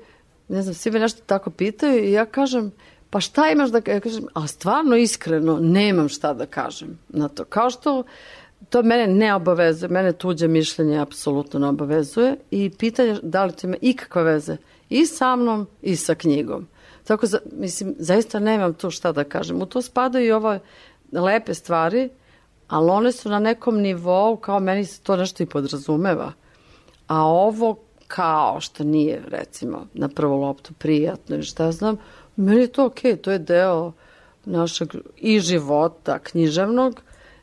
[0.49, 2.72] ne znam, svi me nešto tako pitaju i ja kažem,
[3.11, 7.45] pa šta imaš da, ja kažem, a stvarno iskreno nemam šta da kažem na to.
[7.45, 8.03] Kao što
[8.68, 13.66] to mene ne obavezuje, mene tuđe mišljenje apsolutno ne obavezuje i pitanje da li to
[13.66, 14.57] ima ikakve veze
[14.89, 16.66] i sa mnom i sa knjigom.
[17.09, 19.62] Tako, za, mislim, zaista nemam tu šta da kažem.
[19.62, 20.61] U to spadaju i ove
[21.12, 22.09] lepe stvari,
[22.68, 26.32] ali one su na nekom nivou, kao meni se to nešto i podrazumeva.
[27.06, 27.76] A ovo
[28.09, 31.96] kao što nije, recimo, na prvu loptu prijatno i šta znam,
[32.36, 33.92] meni je to okej, to je deo
[34.44, 37.02] našeg i života književnog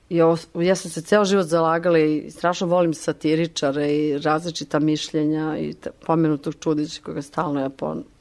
[0.10, 5.58] i ovo, ja sam se ceo život zalagala i strašno volim satiričare i različita mišljenja
[5.58, 7.70] i pomenutog Čudića koga stalno ja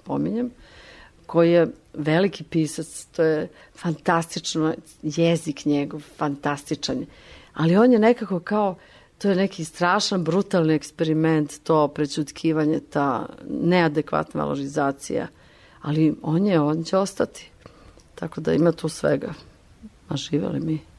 [0.04, 0.50] pominjem
[1.26, 7.06] koji je veliki pisac, to je fantastično, jezik njegov, fantastičan.
[7.54, 8.74] Ali on je nekako kao,
[9.18, 15.26] to je neki strašan, brutalni eksperiment, to prećutkivanje, ta neadekvatna valorizacija.
[15.82, 17.50] Ali on je, on će ostati.
[18.14, 19.34] Tako da ima tu svega.
[20.08, 20.93] A živeli mi.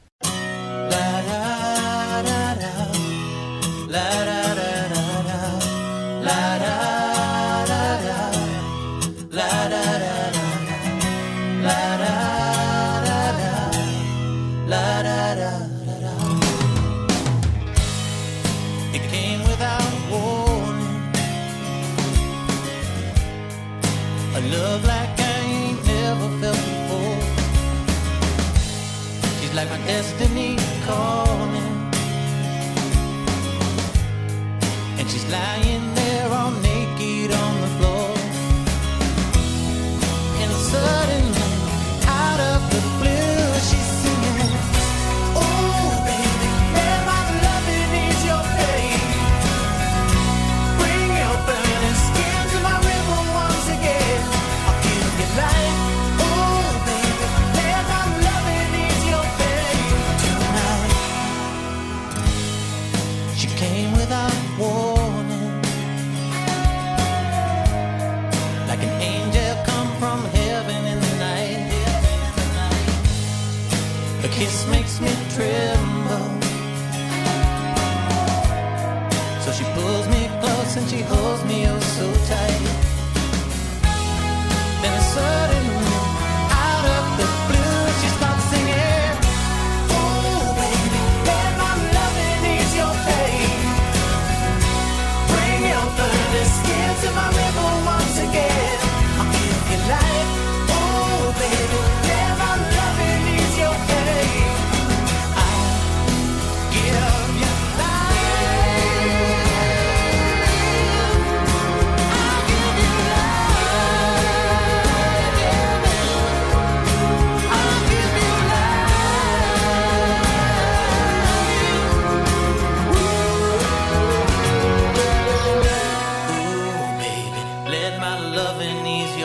[80.76, 81.25] 曾记得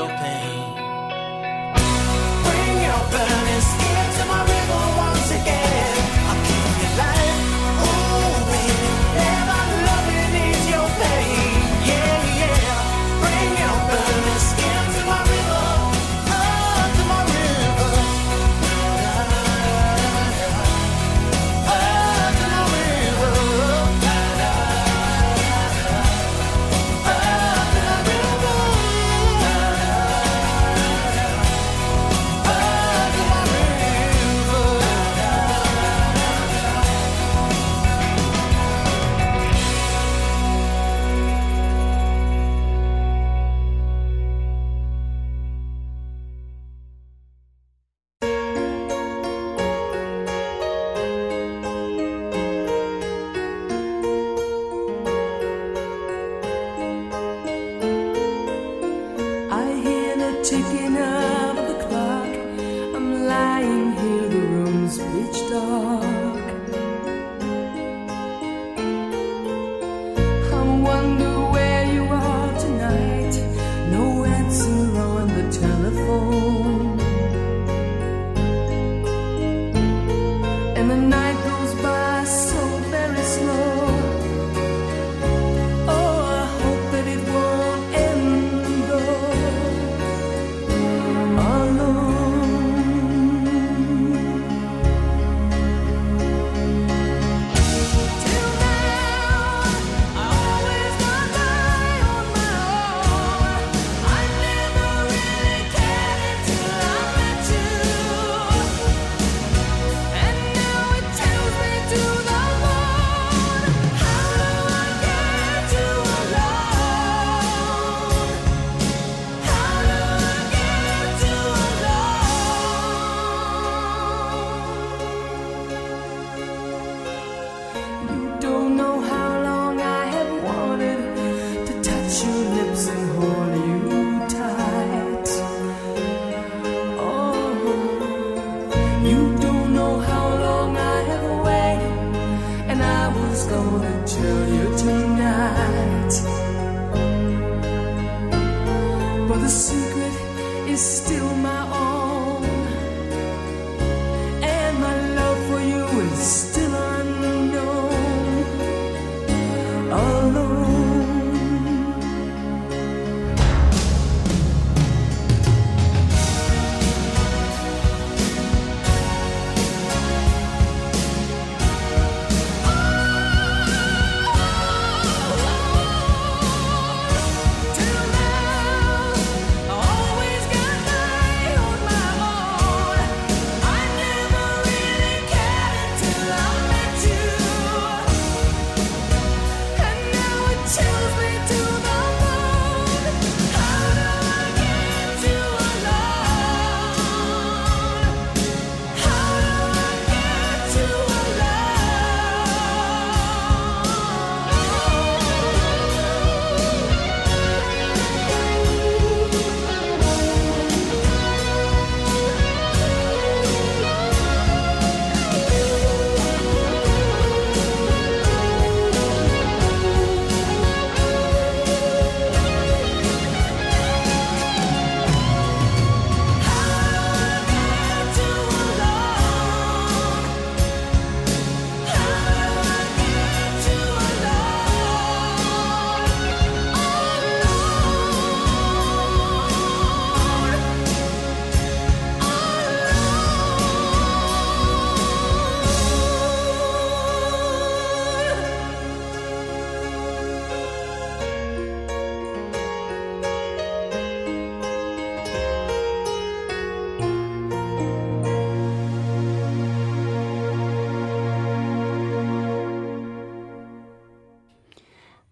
[0.01, 0.50] your pain.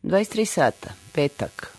[0.10, 1.78] 23 sata, petak.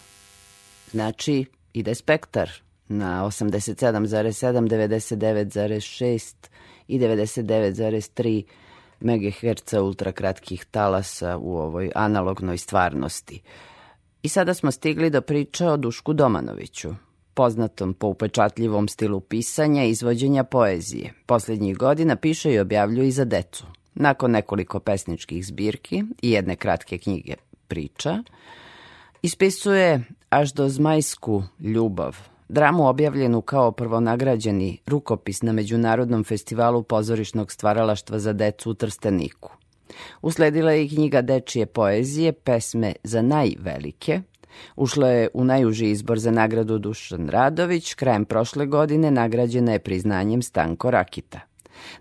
[0.90, 2.50] Znači, ide spektar
[2.88, 6.34] na 87,7, 99,6
[6.88, 8.42] i 99,3
[9.00, 13.42] MHz ultrakratkih talasa u ovoj analognoj stvarnosti.
[14.22, 16.94] I sada smo stigli da do priče o Dušku Domanoviću,
[17.34, 21.12] poznatom po upečatljivom stilu pisanja i izvođenja poezije.
[21.26, 23.64] Poslednjih godina piše i objavljuje i za decu.
[23.94, 27.34] Nakon nekoliko pesničkih zbirki i jedne kratke knjige
[27.70, 28.22] priča,
[29.22, 32.16] ispisuje až do zmajsku ljubav,
[32.48, 39.50] dramu objavljenu kao prvonagrađeni rukopis na Međunarodnom festivalu pozorišnog stvaralaštva za decu u Trsteniku.
[40.22, 44.20] Usledila je i knjiga dečije poezije, pesme za najvelike.
[44.76, 50.42] Ušla je u najuži izbor za nagradu Dušan Radović, krajem prošle godine nagrađena je priznanjem
[50.42, 51.49] Stanko Rakita.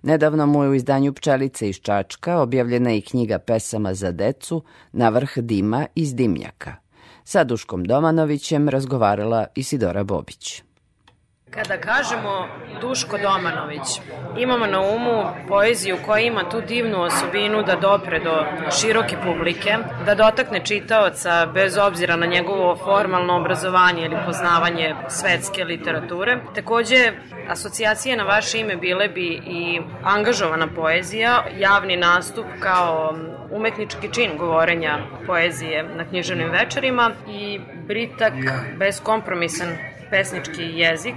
[0.01, 5.09] Nedavno mu je u izdanju Pčelice iz Čačka objavljena i knjiga pesama za decu Na
[5.09, 6.75] vrh dima iz dimnjaka.
[7.23, 10.63] Sa Duškom Domanovićem razgovarala Isidora Bobić.
[11.51, 12.47] Kada kažemo
[12.81, 13.87] Duško Domanović,
[14.37, 18.45] imamo na umu poeziju koja ima tu divnu osobinu da dopre do
[18.79, 26.37] široke publike, da dotakne čitaoca bez obzira na njegovo formalno obrazovanje ili poznavanje svetske literature.
[26.55, 27.11] Takođe,
[27.49, 33.15] asocijacije na vaše ime bile bi i angažovana poezija, javni nastup kao
[33.51, 34.97] umetnički čin govorenja
[35.27, 38.33] poezije na književnim večerima i britak
[38.77, 39.67] beskompromisan
[40.09, 41.15] pesnički jezik,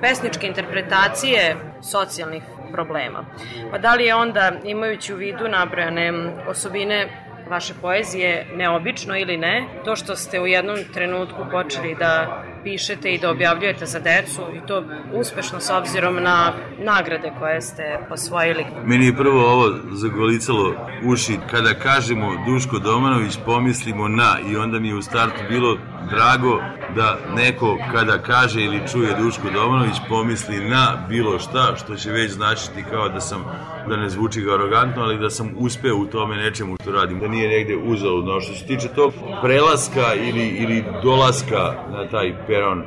[0.00, 3.24] pesničke interpretacije socijalnih problema.
[3.70, 6.12] Pa da li je onda, imajući u vidu nabrojane
[6.48, 7.08] osobine
[7.48, 13.18] vaše poezije, neobično ili ne, to što ste u jednom trenutku počeli da pišete i
[13.18, 18.64] da objavljujete za decu i to uspešno s obzirom na nagrade koje ste osvojili.
[18.84, 21.38] Meni je prvo ovo zagolicalo uši.
[21.50, 25.78] Kada kažemo Duško Domanović, pomislimo na i onda mi je u startu bilo
[26.10, 26.60] drago
[26.96, 32.32] da neko kada kaže ili čuje Duško Domanović pomisli na bilo šta što će već
[32.32, 33.44] značiti kao da sam,
[33.88, 37.28] da ne zvuči ga arogantno, ali da sam uspeo u tome nečemu što radim, da
[37.28, 38.40] nije negde uzaludno.
[38.40, 39.12] Što se tiče tog
[39.42, 42.82] prelaska ili, ili dolaska na taj peron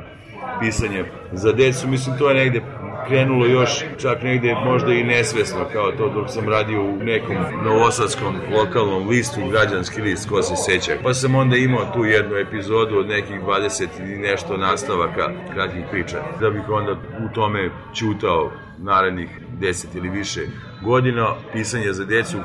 [0.60, 2.62] pisanje za decu, mislim to je negde
[3.06, 8.36] krenulo još čak negde možda i nesvesno kao to dok sam radio u nekom novosadskom
[8.52, 10.92] lokalnom listu, građanski list, ko se seća.
[11.02, 16.22] Pa sam onda imao tu jednu epizodu od nekih 20 i nešto nastavaka kratkih priča,
[16.40, 19.28] da bih onda u tome ćutao narednih
[19.60, 20.40] 10 ili više
[20.82, 22.38] godina pisanja za decu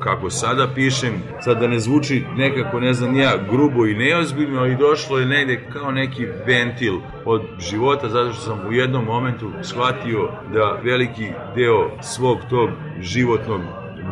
[0.00, 4.76] kako sada pišem, sad da ne zvuči nekako, ne znam ja, grubo i neozbiljno, ali
[4.76, 6.94] došlo je negde kao neki ventil
[7.24, 13.60] od života, zato što sam u jednom momentu shvatio da veliki deo svog tog životnog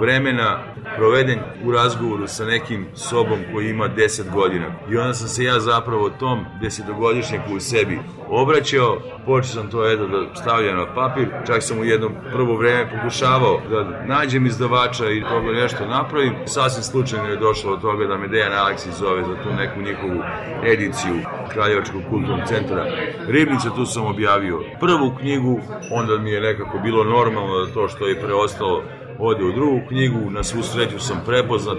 [0.00, 0.58] vremena
[0.98, 4.66] proveden u razgovoru sa nekim sobom koji ima 10 godina.
[4.90, 10.06] I onda sam se ja zapravo tom desetogodišnjaku u sebi obraćao, počeo sam to eto
[10.06, 15.22] da stavljam na papir, čak sam u jednom prvo vreme pokušavao da nađem izdavača i
[15.22, 16.34] toga nešto napravim.
[16.46, 20.22] Sasvim slučajno je došlo od toga da me Dejan Aleksić zove za tu neku njihovu
[20.64, 21.14] ediciju
[21.52, 22.86] Kraljevačkog kulturnog centra
[23.28, 28.06] Ribnica, tu sam objavio prvu knjigu, onda mi je nekako bilo normalno da to što
[28.06, 28.82] je preostalo
[29.18, 31.78] ode u drugu knjigu, na svu sreću sam prepoznat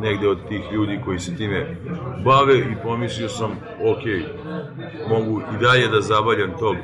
[0.00, 1.76] negde od tih ljudi koji se time
[2.24, 3.50] bave i pomislio sam,
[3.84, 4.02] ok,
[5.08, 6.76] mogu i dalje da zabavljam tog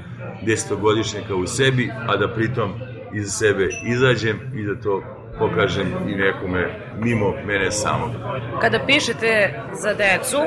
[0.43, 2.73] desetogodišnjaka u sebi, a da pritom
[3.15, 5.03] iza sebe izađem i da to
[5.39, 8.11] pokažem i nekome mimo mene samog.
[8.61, 10.39] Kada pišete za decu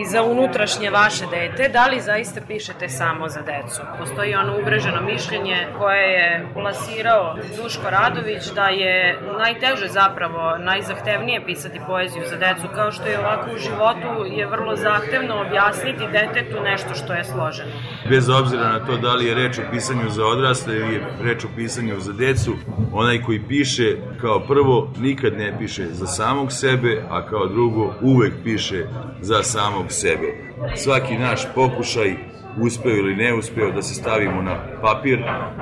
[0.00, 3.82] i za unutrašnje vaše dete, da li zaista pišete samo za decu?
[3.98, 11.80] Postoji ono uvreženo mišljenje koje je plasirao Duško Radović da je najteže zapravo, najzahtevnije pisati
[11.86, 16.94] poeziju za decu, kao što je ovako u životu je vrlo zahtevno objasniti detetu nešto
[16.94, 17.70] što je složeno.
[18.08, 21.44] Bez obzira na to da li je reč o pisanju za odrasle ili je reč
[21.44, 22.54] o pisanju za decu,
[22.92, 28.32] onaj koji piše kao prvo nikad ne piše za samog sebe, a kao drugo uvek
[28.44, 28.86] piše
[29.20, 30.54] za samog sebe.
[30.76, 35.18] Svaki naš pokušaj uspeo ili ne uspeo da se stavimo na papir,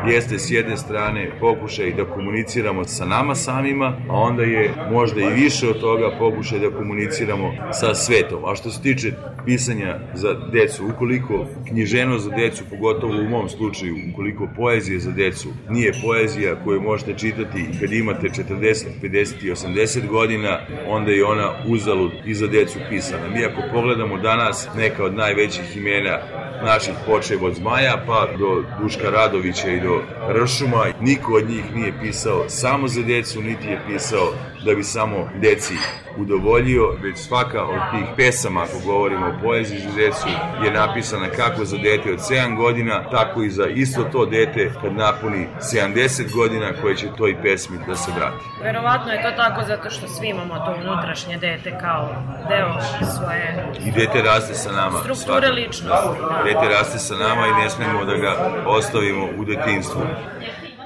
[0.08, 5.32] jeste s jedne strane pokušaj da komuniciramo sa nama samima, a onda je možda i
[5.32, 8.44] više od toga pokušaj da komuniciramo sa svetom.
[8.44, 9.12] A što se tiče
[9.44, 15.48] pisanja za decu, ukoliko knjiženo za decu, pogotovo u mom slučaju, ukoliko poezija za decu
[15.70, 21.52] nije poezija koju možete čitati kad imate 40, 50 i 80 godina, onda je ona
[21.66, 23.28] uzalud i za decu pisana.
[23.28, 26.18] Mi ako pogledamo danas neka od najvećih imena
[26.82, 30.02] naših počev od Zmaja pa do Duška Radovića i do
[30.42, 30.86] Ršuma.
[31.00, 34.32] Niko od njih nije pisao samo za decu, niti je pisao
[34.64, 35.74] da bi samo deci
[36.16, 40.28] udovoljio, već svaka od tih pesama, ako govorimo o poeziji za decu,
[40.64, 44.92] je napisana kako za dete od 7 godina, tako i za isto to dete kad
[44.96, 48.44] napuni 70 godina koje će toj pesmi da se vrati.
[48.62, 52.08] Verovatno je to tako zato što svi imamo to unutrašnje dete kao
[52.48, 52.72] deo
[53.16, 54.98] svoje I dete raste sa nama.
[54.98, 55.88] strukture ličnosti.
[56.20, 56.42] Da.
[56.44, 58.32] Dete raste sa nama i ne smemo da ga
[58.66, 60.00] ostavimo u detinstvu.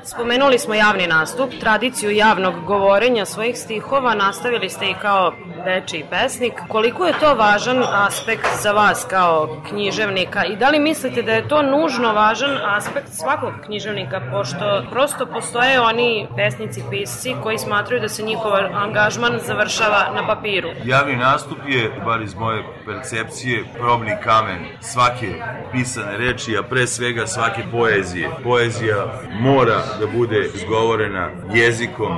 [0.06, 5.32] Spomenuli smo javni nastup, tradiciju javnog govorenja svojih stihova, nastavili ste i kao
[5.64, 6.52] dečiji pesnik.
[6.68, 11.48] Koliko je to važan aspekt za vas kao književnika i da li mislite da je
[11.48, 18.08] to nužno važan aspekt svakog književnika, pošto prosto postoje oni pesnici, pisci koji smatraju da
[18.08, 20.68] se njihov angažman završava na papiru?
[20.84, 25.34] Javni nastup je, bar iz moje percepcije, probni kamen svake
[25.72, 28.30] pisane reči, a pre svega svake poezije.
[28.44, 29.06] Poezija
[29.40, 32.16] mora da bude izgovorena jezikom,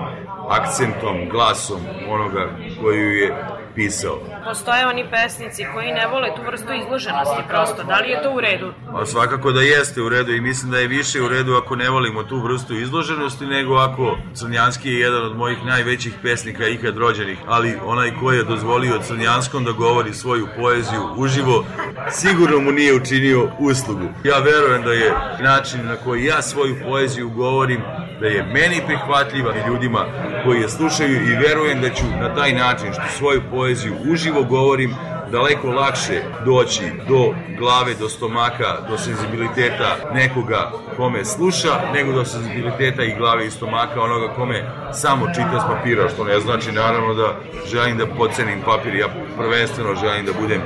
[0.48, 2.50] akcentom, glasom onoga
[2.80, 3.34] koju je
[3.78, 4.18] pisao.
[4.44, 7.82] Postoje oni pesnici koji ne vole tu vrstu izloženosti prosto.
[7.82, 8.72] Da li je to u redu?
[8.92, 11.90] Pa svakako da jeste u redu i mislim da je više u redu ako ne
[11.90, 17.38] volimo tu vrstu izloženosti nego ako Crnjanski je jedan od mojih najvećih pesnika ikad rođenih,
[17.46, 21.64] ali onaj ko je dozvolio Crnjanskom da govori svoju poeziju uživo,
[22.10, 24.08] sigurno mu nije učinio uslugu.
[24.24, 27.82] Ja verujem da je način na koji ja svoju poeziju govorim
[28.20, 30.04] da je meni prihvatljiva i ljudima
[30.44, 33.67] koji je slušaju i verujem da ću na taj način što svoju poeziju
[34.12, 34.94] uživo govorim
[35.32, 43.04] daleko lakše doći do glave, do stomaka, do senzibiliteta nekoga kome sluša, nego do senzibiliteta
[43.04, 47.36] i glave i stomaka onoga kome samo čita s papira, što ne znači naravno da
[47.66, 49.08] želim da pocenim papir, ja
[49.38, 50.60] prvenstveno želim da budem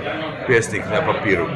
[0.46, 1.46] pesnik na papiru.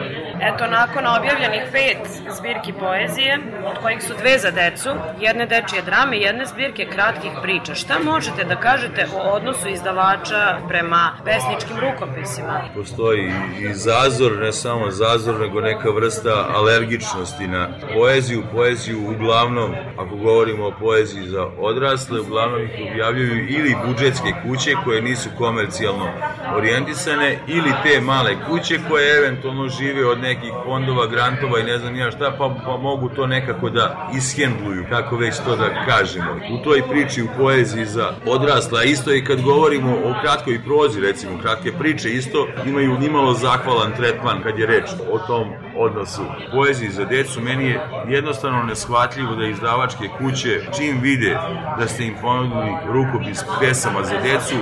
[0.41, 1.99] Eto, nakon objavljenih pet
[2.37, 4.89] zbirki poezije, od kojih su dve za decu,
[5.21, 10.59] jedne dečije drame i jedne zbirke kratkih priča, šta možete da kažete o odnosu izdavača
[10.69, 12.61] prema pesničkim rukopisima?
[12.75, 18.43] Postoji i zazor, ne samo zazor, nego neka vrsta alergičnosti na poeziju.
[18.53, 25.03] Poeziju uglavnom, ako govorimo o poeziji za odrasle, uglavnom ih objavljuju ili budžetske kuće koje
[25.03, 26.09] nisu komercijalno
[26.57, 31.97] orijentisane, ili te male kuće koje eventualno žive od nekih fondova, grantova i ne znam
[31.97, 36.33] ja šta, pa, pa mogu to nekako da ishendluju, kako već to da kažemo.
[36.55, 41.39] U toj priči u poeziji za odrasla, isto i kad govorimo o kratkoj prozi, recimo,
[41.43, 46.23] kratke priče, isto imaju nimalo zahvalan tretman kad je reč o tom odnosu.
[46.53, 51.39] Poeziji za decu meni je jednostavno neshvatljivo da izdavačke kuće čim vide
[51.79, 54.57] da ste im ponudili rukopis pesama za decu,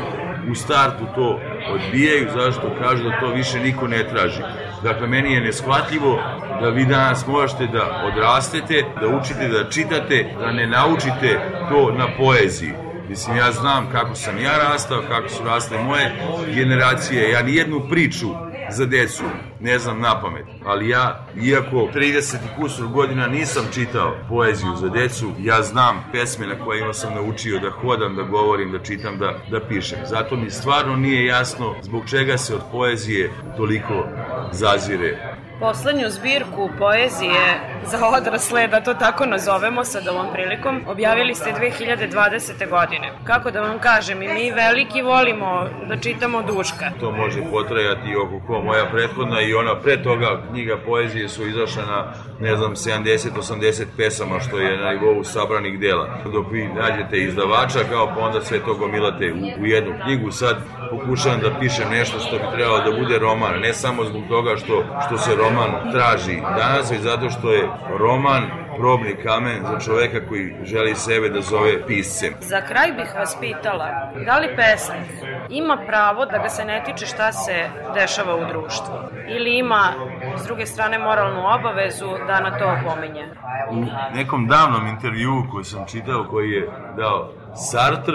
[0.50, 4.42] u startu to odbijaju, zašto kažu da to više niko ne traži.
[4.82, 6.20] Dakle, meni je neshvatljivo
[6.60, 12.06] da vi danas možete da odrastete, da učite da čitate, da ne naučite to na
[12.18, 12.72] poeziji.
[13.08, 16.12] Mislim, ja znam kako sam ja rastao, kako su rasle moje
[16.54, 17.30] generacije.
[17.30, 18.28] Ja nijednu priču
[18.70, 19.22] za decu
[19.60, 24.88] ne znam na pamet, ali ja, iako 30 i kusur godina nisam čitao poeziju za
[24.88, 29.34] decu, ja znam pesme na kojima sam naučio da hodam, da govorim, da čitam, da,
[29.50, 29.98] da pišem.
[30.06, 34.06] Zato mi stvarno nije jasno zbog čega se od poezije toliko
[34.52, 41.52] zazire Poslednju zbirku poezije za odrasle, da to tako nazovemo sad ovom prilikom, objavili ste
[41.52, 42.70] 2020.
[42.70, 43.12] godine.
[43.24, 46.90] Kako da vam kažem, i mi veliki volimo da čitamo Duška.
[47.00, 51.46] To može potrajati i oko ko moja prethodna i ona pre toga knjiga poezije su
[51.46, 56.08] izašle na, ne znam, 70-80 pesama, što je na nivou sabranih dela.
[56.32, 60.30] Dok vi nađete izdavača, kao pa onda sve to gomilate u, u jednu knjigu.
[60.30, 60.56] Sad
[60.90, 64.84] pokušavam da pišem nešto što bi trebalo da bude roman, ne samo zbog toga što,
[65.06, 65.43] što se roman
[65.92, 67.68] traži danas, zato što je
[67.98, 72.34] roman probni kamen za čoveka koji želi sebe da zove piscem.
[72.40, 75.10] Za kraj bih vas pitala, da li pesnik
[75.50, 78.94] ima pravo da ga se ne tiče šta se dešava u društvu?
[79.28, 79.92] Ili ima,
[80.36, 83.24] s druge strane, moralnu obavezu da na to opominje?
[83.70, 88.14] U nekom davnom intervjuu koji sam čitao, koji je dao Sartre,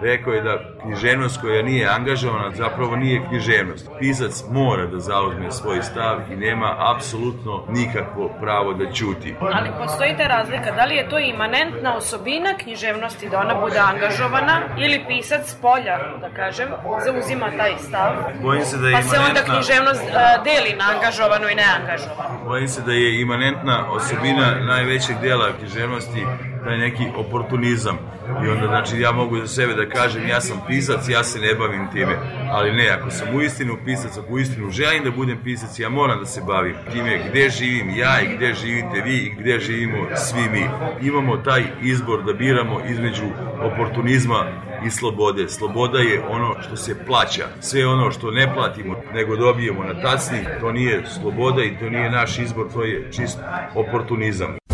[0.00, 3.90] rekao je da književnost koja nije angažovana zapravo nije književnost.
[3.98, 9.34] Pisac mora da zauzme svoj stav i nema apsolutno nikakvo pravo da ćuti.
[9.40, 14.60] Ali postoji ta razlika, da li je to imanentna osobina književnosti da ona bude angažovana
[14.78, 16.68] ili pisac polja, da kažem,
[17.04, 20.12] zauzima taj stav, Bojim se da je pa se onda imanentna- književnost e,
[20.44, 22.44] deli na angažovanu i neangažovanu.
[22.44, 26.26] Bojim se da je imanentna osobina najvećeg dela književnosti
[26.68, 27.98] taj neki oportunizam.
[28.44, 31.54] I onda, znači, ja mogu za sebe da kažem, ja sam pisac, ja se ne
[31.54, 32.16] bavim time.
[32.50, 36.26] Ali ne, ako sam uistinu pisac, ako uistinu želim da budem pisac, ja moram da
[36.26, 40.64] se bavim time gde živim ja i gde živite vi i gde živimo svi mi.
[41.08, 43.26] Imamo taj izbor da biramo između
[43.62, 44.44] oportunizma
[44.86, 45.48] i slobode.
[45.48, 47.46] Sloboda je ono što se plaća.
[47.60, 52.10] Sve ono što ne platimo, nego dobijemo na tacni, to nije sloboda i to nije
[52.10, 53.38] naš izbor, to je čist
[53.74, 54.67] oportunizam.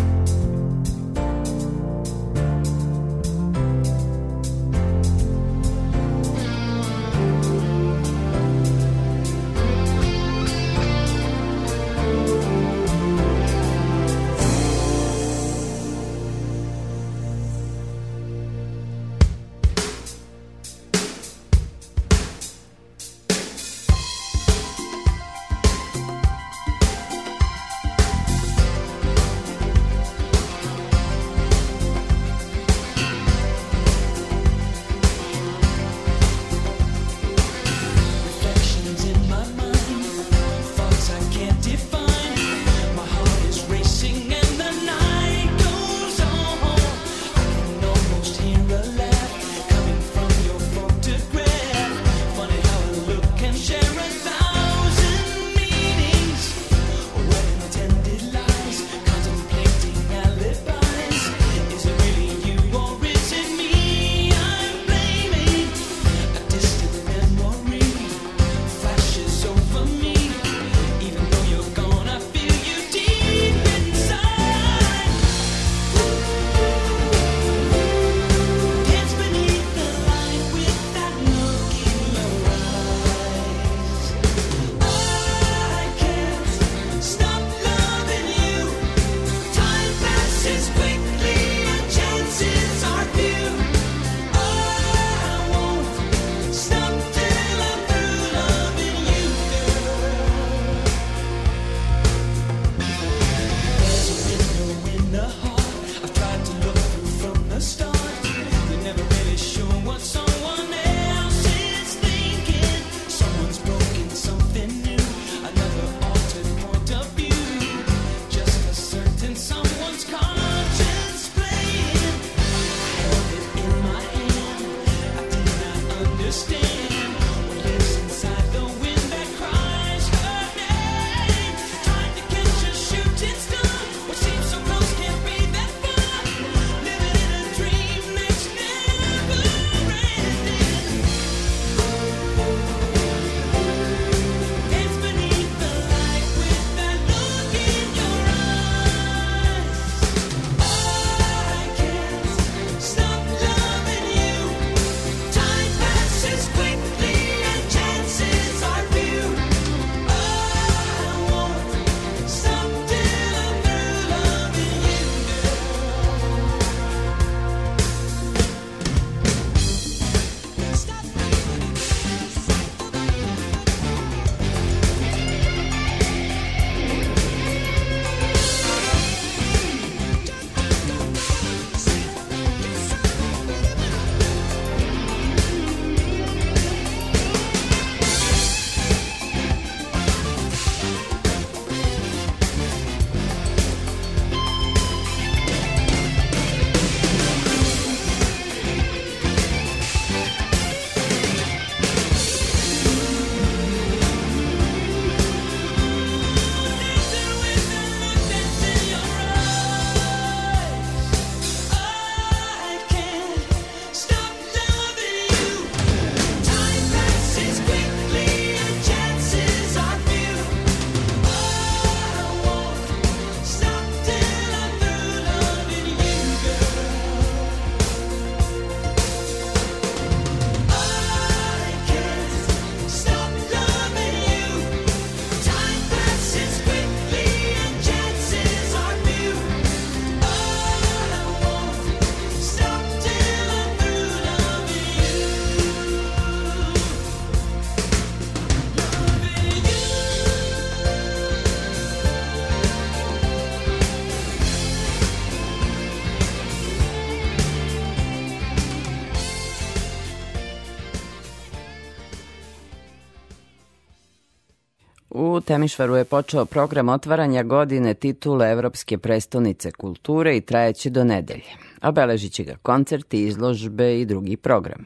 [265.55, 271.55] Temišvaru je počeo program otvaranja godine titule Evropske prestonice kulture i trajeće do nedelje.
[271.81, 274.85] Obeležit će ga koncerti, izložbe i drugi programi.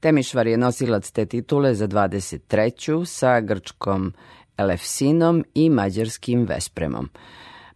[0.00, 3.04] Temišvar je nosilac te titule za 23.
[3.04, 4.12] sa grčkom
[4.56, 7.08] Elefsinom i mađarskim Vespremom.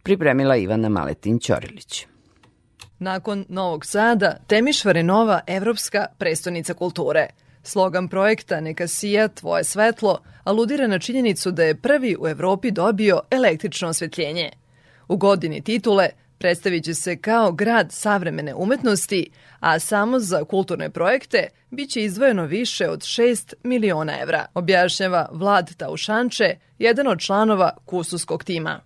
[0.03, 2.05] Pripremila Ivana Maletin-Ćorilić.
[2.99, 7.27] Nakon Novog Sada, Temišvar je nova evropska prestonica kulture.
[7.67, 13.21] Slogan projekta Neka sija tvoje svetlo aludira na činjenicu da je prvi u Evropi dobio
[13.31, 14.49] električno osvetljenje.
[15.07, 21.47] U godini titule predstavit će se kao grad savremene umetnosti, a samo za kulturne projekte
[21.71, 28.79] biće izdvojeno više od 6 miliona evra, objašnjava Vlad Taušanče, jedan od članova kususkog tima.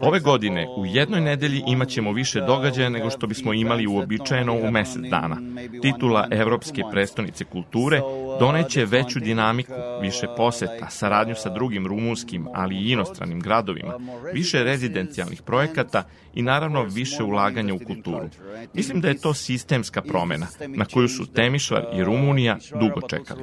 [0.00, 5.02] Ove godine u jednoj nedelji imaćemo više događaja nego što bismo imali uobičajeno u mesec
[5.10, 5.36] dana.
[5.82, 8.00] Titula Evropske prestonice kulture
[8.40, 13.98] doneće veću dinamiku, više poseta, saradnju sa drugim rumunskim, ali i inostranim gradovima,
[14.32, 18.28] više rezidencijalnih projekata i naravno više ulaganja u kulturu.
[18.74, 23.42] Mislim da je to sistemska promena na koju su Temišvar i Rumunija dugo čekali.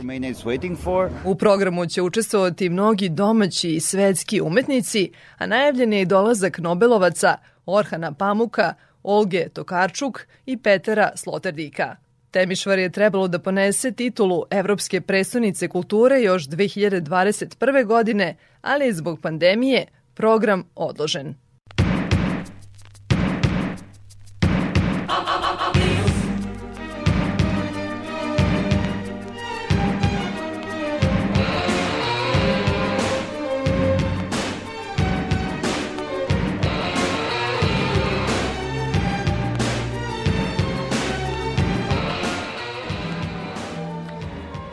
[1.25, 3.09] U programu će učestvovati mnogi
[3.39, 8.73] domaći i svetski umetnici, a najavljen je i dolazak Nobelovaca Orhana Pamuka,
[9.03, 11.95] Olge Tokarčuk i Petera Sloterdika.
[12.31, 17.85] Temišvar je trebalo da ponese titulu Evropske prestonice kulture još 2021.
[17.85, 21.35] godine, ali je zbog pandemije program odložen.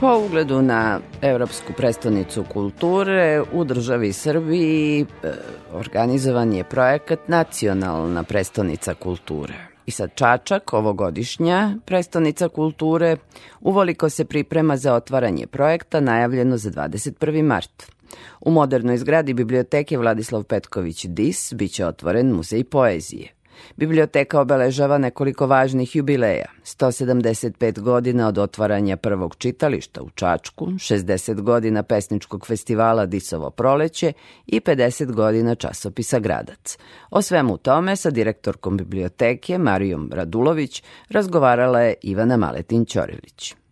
[0.07, 5.33] Po ugledu na Evropsku prestonicu kulture u državi Srbiji e,
[5.73, 9.55] organizovan je projekat Nacionalna prestonica kulture.
[9.87, 13.17] I sad Čačak, ovogodišnja prestonica kulture,
[13.61, 17.43] uvoliko se priprema za otvaranje projekta najavljeno za 21.
[17.43, 17.93] mart.
[18.41, 23.36] U modernoj zgradi biblioteke Vladislav Petković Dis biće otvoren muzej poezije.
[23.77, 26.47] Biblioteka obeležava nekoliko važnih jubileja.
[26.65, 34.13] 175 godina od otvaranja prvog čitališta u Čačku, 60 godina pesničkog festivala Disovo proleće
[34.47, 36.79] i 50 godina časopisa Gradac.
[37.11, 43.66] O svemu tome sa direktorkom biblioteke Marijom Radulović razgovarala je Ivana Maletin-Ćorilić.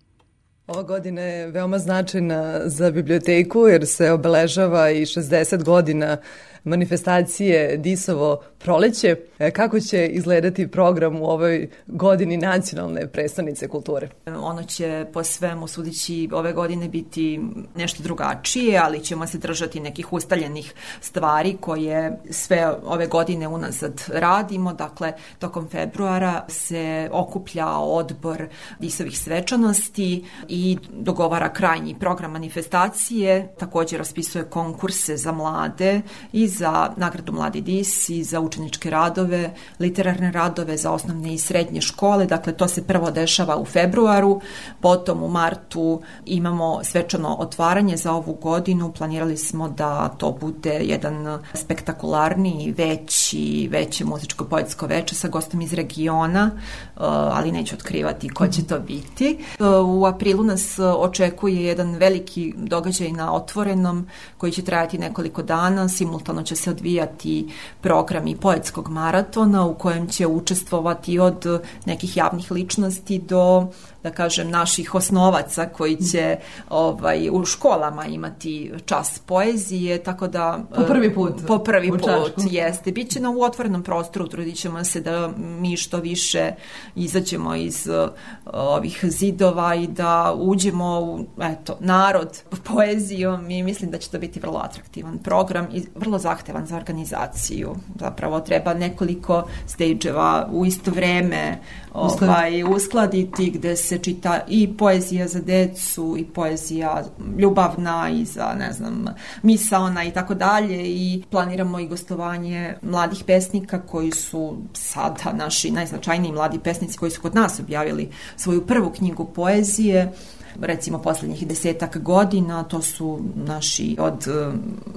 [0.66, 6.16] Ova godina je veoma značajna za biblioteku jer se obeležava i 60 godina
[6.64, 9.16] manifestacije Disovo proleće.
[9.38, 14.08] E, Kako će izgledati program u ovoj godini nacionalne predstavnice kulture?
[14.26, 17.40] Ono će po svemu sudići ove godine biti
[17.74, 24.72] nešto drugačije, ali ćemo se držati nekih ustaljenih stvari koje sve ove godine unazad radimo.
[24.72, 28.46] Dakle, tokom februara se okuplja odbor
[28.78, 30.24] Disovih svečanosti
[30.54, 33.54] i dogovara krajnji program manifestacije.
[33.58, 36.02] Takođe raspisuje konkurse za mlade
[36.32, 41.80] i za nagradu Mladi Dis i za učeničke radove, literarne radove za osnovne i srednje
[41.80, 42.26] škole.
[42.26, 44.40] Dakle, to se prvo dešava u februaru,
[44.80, 48.92] potom u martu imamo svečano otvaranje za ovu godinu.
[48.92, 56.50] Planirali smo da to bude jedan spektakularni, veći, veće muzičko-poetsko veče sa gostom iz regiona,
[56.54, 59.38] uh, ali neću otkrivati ko će to biti.
[59.60, 64.06] Uh, U aprilu nas uh, očekuje jedan veliki događaj na otvorenom
[64.38, 65.88] koji će trajati nekoliko dana.
[65.88, 67.48] Simultano će se odvijati
[67.80, 73.66] programi poetskog maratona u kojem će učestvovati od nekih javnih ličnosti do
[74.04, 76.36] da kažem naših osnovaca koji će
[76.70, 82.04] ovaj u školama imati čas poezije tako da Po prvi put po prvi u put
[82.04, 82.40] Čačku.
[82.50, 82.92] jeste.
[82.92, 86.50] Biće na u otvorenom prostoru trudit ćemo se da mi što više
[86.94, 88.10] izađemo iz uh,
[88.52, 94.40] ovih zidova i da uđemo u eto narod poezijom i mislim da će to biti
[94.40, 97.76] vrlo atraktivan program i vrlo zahtevan za organizaciju.
[98.00, 101.58] Zapravo treba nekoliko stage-eva u isto vreme
[101.92, 107.04] ovaj, uskladiti gde se čita i poezija za decu i poezija
[107.38, 109.06] ljubavna i za ne znam
[109.42, 116.32] misaona i tako dalje i planiramo i gostovanje mladih pesnika koji su sada naši najznačajniji
[116.32, 120.12] mladi pesnici koji su kod nas objavili svoju prvu knjigu poezije
[120.60, 124.52] recimo poslednjih desetak godina, to su naši od e,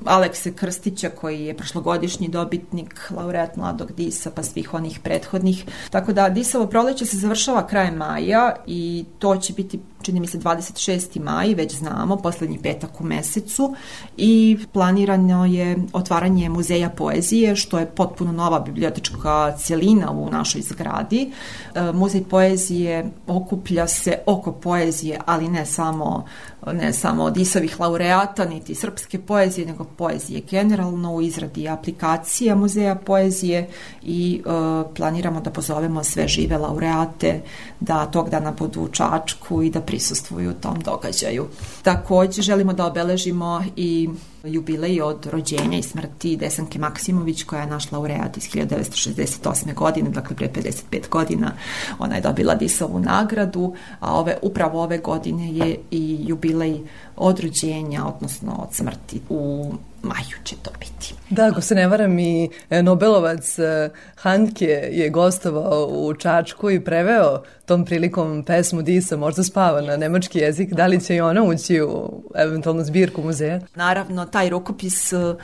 [0.05, 5.66] Alekse Krstića koji je prošlogodišnji dobitnik, laureat Mladog Disa, pa svih onih prethodnih.
[5.89, 10.38] Tako da Disovo proleće se završava krajem maja i to će biti čini mi se
[10.38, 11.20] 26.
[11.20, 13.76] maj, već znamo, poslednji petak u mesecu
[14.18, 21.32] i planirano je otvaranje muzeja poezije, što je potpuno nova bibliotečka cijelina u našoj zgradi.
[21.76, 26.26] E, Muzej poezije okuplja se oko poezije, ali ne samo
[26.74, 32.95] ne samo od Isovih laureata, niti srpske poezije, nego poezije generalno u izradi aplikacija muzeja
[32.95, 33.70] poezije
[34.03, 34.49] i e,
[34.95, 37.41] planiramo da pozovemo sve žive laureate
[37.80, 41.48] da tog dana budu u Čačku i da prisustvuju tom događaju.
[41.84, 44.10] Takođe želimo da obeležimo i
[44.48, 49.74] jubilej od rođenja i smrti Desanke Maksimović koja je naš laureat iz 1968.
[49.74, 51.52] godine, dakle pre 55 godina
[51.99, 56.80] ona je dobila Disovu nagradu, a ove, upravo ove godine je i jubilej
[57.15, 61.27] od rođenja, odnosno od smrti u maju će to biti.
[61.30, 66.84] Da, ako se ne varam i e, Nobelovac e, Handke je gostovao u Čačku i
[66.84, 71.44] preveo tom prilikom pesmu Disa, možda spava na nemački jezik, da li će i ona
[71.44, 73.60] ući u eventualnu zbirku muzeja?
[73.76, 75.36] Naravno, taj rukopis e,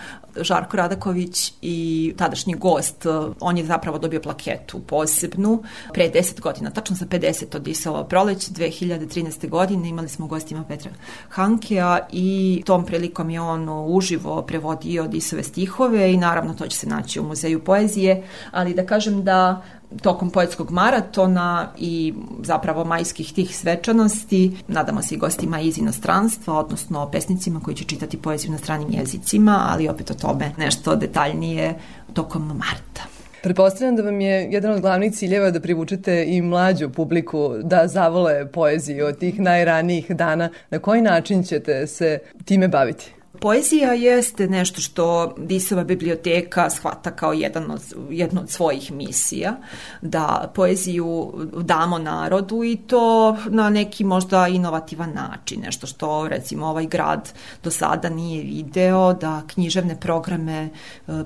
[0.41, 3.05] Žarko Radaković i tadašnji gost,
[3.39, 8.49] on je zapravo dobio plaketu posebnu pre 10 godina, tačno za 50 od Isova proleć,
[8.49, 9.49] 2013.
[9.49, 10.91] godine imali smo gostima Petra
[11.29, 15.72] Hankea i tom prilikom je on uživo prevodio Disove stihove
[16.11, 19.61] i naravno to će se naći u muzeju poezije, ali da kažem da
[20.01, 22.13] tokom poetskog maratona i
[22.43, 24.57] zapravo majskih tih svečanosti.
[24.67, 29.67] Nadamo se i gostima iz inostranstva, odnosno pesnicima koji će čitati poeziju na stranim jezicima,
[29.69, 31.75] ali opet o tome nešto detaljnije
[32.13, 33.03] tokom marta.
[33.43, 38.51] Pretpostavljam da vam je jedan od glavnih ciljeva da privučete i mlađu publiku da zavole
[38.51, 40.49] poeziju od tih najranijih dana.
[40.69, 43.13] Na koji način ćete se time baviti?
[43.43, 49.55] Poezija jeste nešto što Disova biblioteka shvata kao jedan od, jedno od svojih misija,
[50.01, 56.85] da poeziju damo narodu i to na neki možda inovativan način, nešto što recimo ovaj
[56.85, 57.33] grad
[57.63, 60.69] do sada nije video, da književne programe e,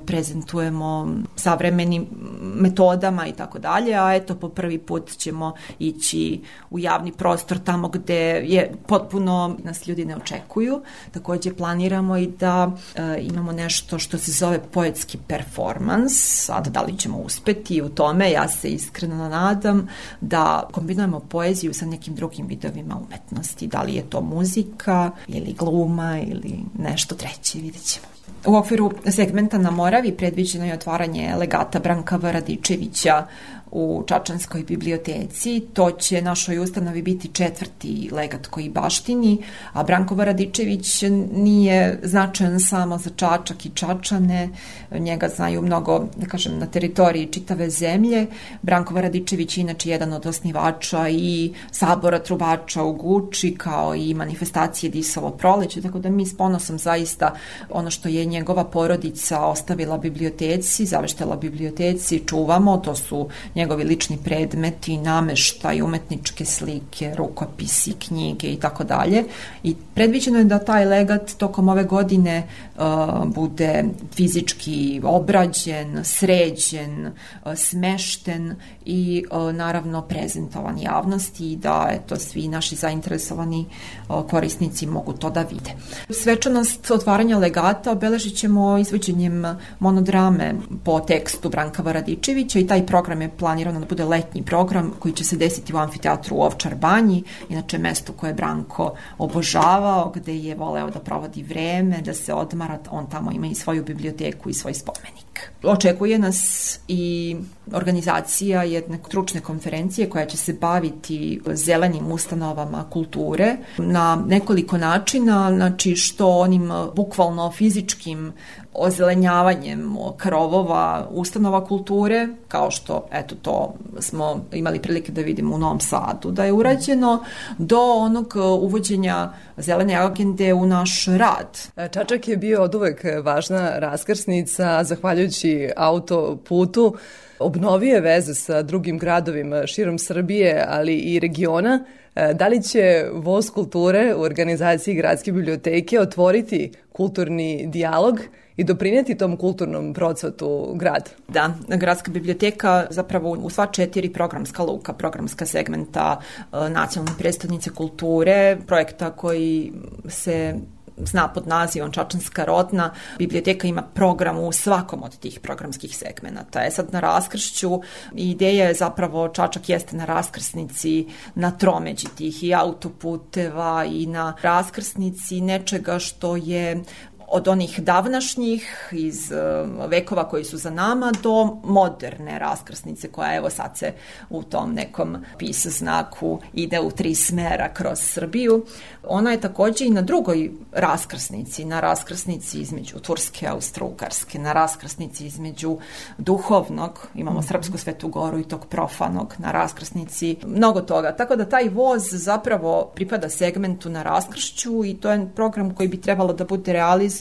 [0.06, 2.08] prezentujemo savremenim
[2.42, 7.90] metodama i tako dalje, a eto po prvi put ćemo ići u javni prostor tamo
[7.90, 10.82] gde je potpuno nas ljudi ne očekuju.
[11.12, 16.14] Takođe planiramo i da e, imamo nešto što se zove poetski performans,
[16.46, 19.88] sad da li ćemo uspeti u tome, ja se iskreno nadam
[20.22, 26.20] da kombinujemo poeziju sa nekim drugim vidovima umetnosti, da li je to muzika ili gluma
[26.20, 28.08] ili nešto treće, vidjet ćemo.
[28.46, 33.26] U okviru segmenta na Moravi predviđeno je otvaranje legata Branka Varadičevića
[33.72, 35.62] u Čačanskoj biblioteci.
[35.74, 41.04] To će našoj ustanovi biti četvrti legat koji baštini, a Branko Varadičević
[41.34, 44.50] nije značajan samo za Čačak i Čačane,
[44.92, 48.28] njega znaju mnogo, da kažem, na teritoriji čitave zemlje.
[48.62, 54.90] Branko Varadičević je inače jedan od osnivača i sabora trubača u Guči, kao i manifestacije
[54.90, 57.34] Disovo proleće, tako da mi s ponosom zaista
[57.70, 64.98] ono što je njegova porodica ostavila biblioteci, zaveštela biblioteci, čuvamo, to su njegovi lični predmeti,
[64.98, 69.24] nameštaj, umetničke slike, rukopisi, knjige i tako dalje.
[69.64, 72.44] I predviđeno je da taj legat tokom ove godine
[72.76, 72.84] uh,
[73.26, 73.84] bude
[74.16, 78.56] fizički obrađen, sređen, uh, smešten
[78.86, 85.30] i uh, naravno prezentovan javnosti i da eto svi naši zainteresovani uh, korisnici mogu to
[85.30, 85.72] da vide.
[86.10, 89.44] Svečanost otvaranja legata obeležit ćemo izvođenjem
[89.80, 95.14] monodrame po tekstu Branka Varadičevića i taj program je planirano da bude letnji program koji
[95.14, 100.36] će se desiti u amfiteatru u Ovčar banji, inače mesto koje je Branko obožavao, gde
[100.36, 104.54] je voleo da provodi vreme, da se odmara, on tamo ima i svoju biblioteku i
[104.54, 105.52] svoj spomenik.
[105.64, 107.36] Očekuje nas i
[107.74, 115.96] organizacija jedne stručne konferencije koja će se baviti zelenim ustanovama kulture na nekoliko načina, znači
[115.96, 118.34] što onim bukvalno fizičkim
[118.74, 125.80] ozelenjavanjem krovova ustanova kulture, kao što eto to smo imali prilike da vidimo u Novom
[125.80, 127.24] Sadu da je urađeno,
[127.58, 131.60] do onog uvođenja zelene agende u naš rad.
[131.92, 136.96] Čačak je bio od uvek važna raskrsnica, zahvaljujući autoputu,
[137.40, 141.86] obnovio veze sa drugim gradovima širom Srbije, ali i regiona.
[142.34, 148.20] Da li će Voz kulture u organizaciji Gradske biblioteke otvoriti kulturni dijalog
[148.56, 151.10] i doprinijeti tom kulturnom procvatu grad?
[151.28, 158.58] Da, Gradska biblioteka zapravo u sva četiri programska luka, programska segmenta e, nacionalne predstavnice kulture,
[158.68, 159.74] projekta koji
[160.08, 160.56] se
[160.98, 166.66] zna pod nazivom Čačanska rodna, biblioteka ima program u svakom od tih programskih segmenata.
[166.66, 167.82] E sad na raskršću
[168.16, 175.42] ideja je zapravo Čačak jeste na raskrsnici na tromeđi tih i autoputeva i na raskrsnici
[175.42, 176.84] nečega što je
[177.28, 183.50] od onih davnašnjih iz uh, vekova koji su za nama do moderne raskrsnice koja evo
[183.50, 183.94] sad se
[184.30, 188.66] u tom nekom pis znaku ide u tri smera kroz Srbiju.
[189.04, 195.78] Ona je takođe i na drugoj raskrsnici, na raskrsnici između Turske, Austro-Ugarske, na raskrsnici između
[196.18, 201.16] duhovnog, imamo Srpsku Svetu Goru i tog profanog, na raskrsnici, mnogo toga.
[201.16, 206.02] Tako da taj voz zapravo pripada segmentu na raskršću i to je program koji bi
[206.02, 207.17] trebalo da bude realizovan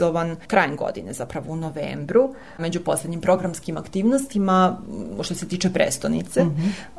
[0.47, 4.79] krajem godine, zapravo u novembru, među poslednjim programskim aktivnostima
[5.23, 6.45] što se tiče prestonice.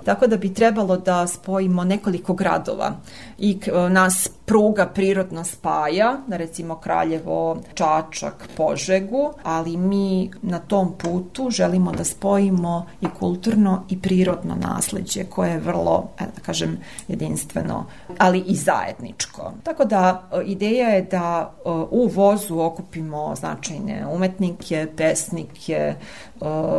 [0.05, 2.95] Tako da bi trebalo da spojimo nekoliko gradova
[3.37, 11.49] i k- nas pruga prirodno spaja, recimo Kraljevo, Čačak, Požegu, ali mi na tom putu
[11.49, 17.85] želimo da spojimo i kulturno i prirodno nasleđe koje je vrlo, e, da kažem, jedinstveno,
[18.17, 19.51] ali i zajedničko.
[19.63, 25.95] Tako da e, ideja je da e, u vozu okupimo značajne umetnike, pesnike,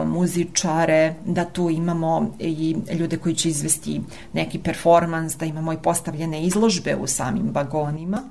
[0.07, 4.01] muzičare, da tu imamo i ljude koji će izvesti
[4.33, 8.23] neki performans, da imamo i postavljene izložbe u samim vagonima,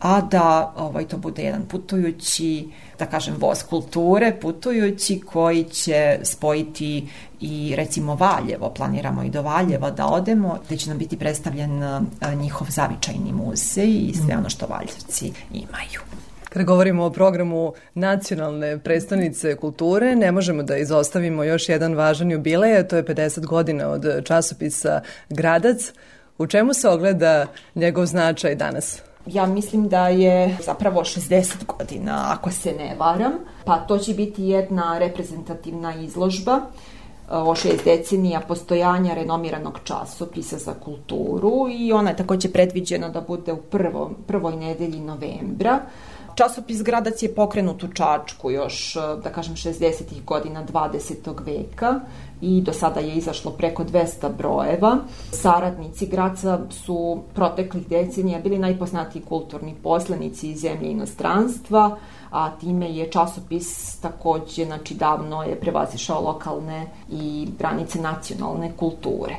[0.00, 7.08] a da ovaj, to bude jedan putujući, da kažem, voz kulture, putujući koji će spojiti
[7.40, 11.82] i recimo Valjevo, planiramo i do Valjeva da odemo, gde će nam biti predstavljen
[12.36, 16.00] njihov zavičajni muzej i sve ono što Valjevci imaju.
[16.50, 22.76] Kada govorimo o programu nacionalne predstavnice kulture, ne možemo da izostavimo još jedan važan jubilej,
[22.76, 25.92] a to je 50 godina od časopisa Gradac.
[26.38, 29.02] U čemu se ogleda njegov značaj danas?
[29.26, 33.32] Ja mislim da je zapravo 60 godina, ako se ne varam,
[33.64, 36.60] pa to će biti jedna reprezentativna izložba e,
[37.28, 43.52] o šest decenija postojanja renomiranog časopisa za kulturu i ona je takođe predviđena da bude
[43.52, 45.80] u prvo, prvoj nedelji novembra.
[46.34, 50.24] Časopis Gradac je pokrenut u Čačku još, e, da kažem, 60.
[50.24, 51.44] godina 20.
[51.46, 52.00] veka
[52.40, 54.96] i do sada je izašlo preko 200 brojeva.
[55.32, 61.96] Saradnici Graca su proteklih decenija bili najpoznatiji kulturni poslenici iz zemlje inostranstva,
[62.30, 69.36] a time je časopis takođe, znači davno je prevazišao lokalne i granice nacionalne kulture.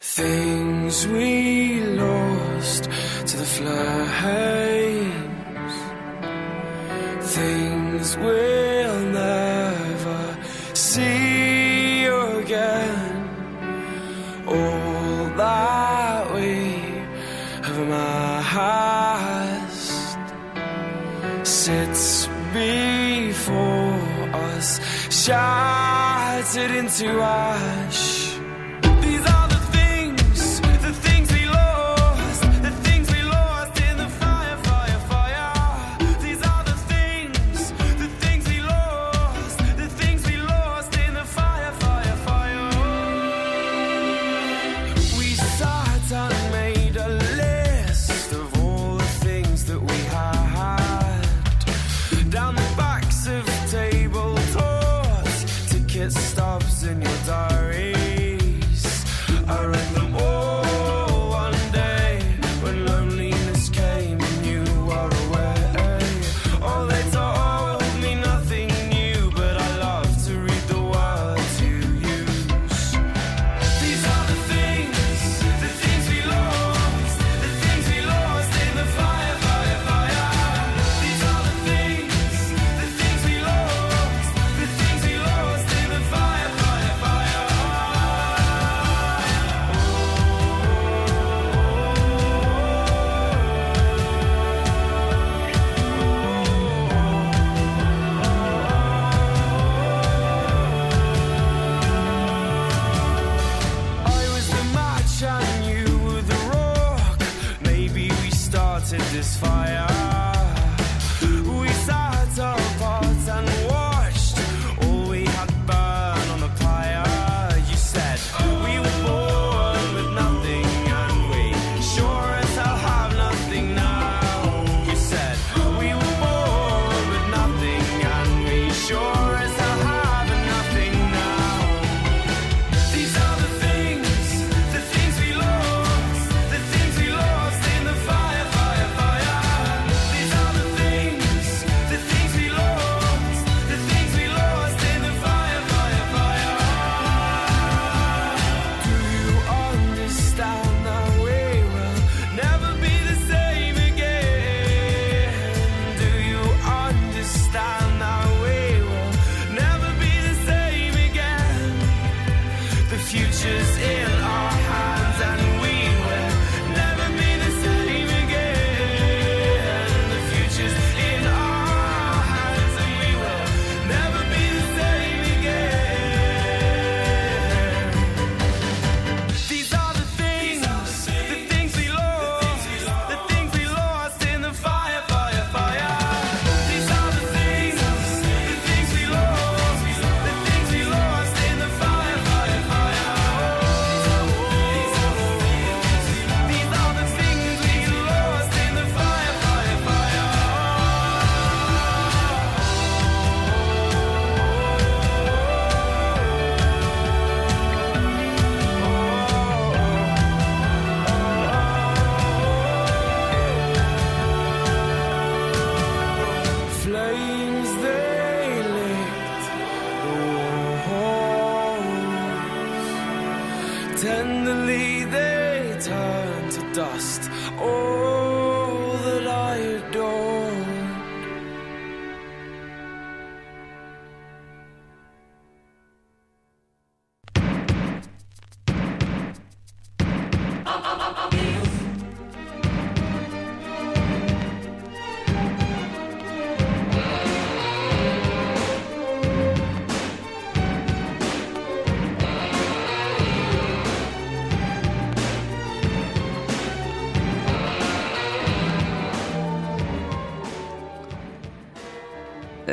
[0.00, 2.84] Things we lost
[3.20, 4.97] to the flames.
[7.38, 10.36] Things we'll never
[10.74, 13.16] see again.
[14.44, 16.50] All that we
[17.66, 18.98] have amassed
[21.46, 24.00] sits before
[24.50, 28.17] us, shattered into ash.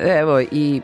[0.06, 0.82] Evo i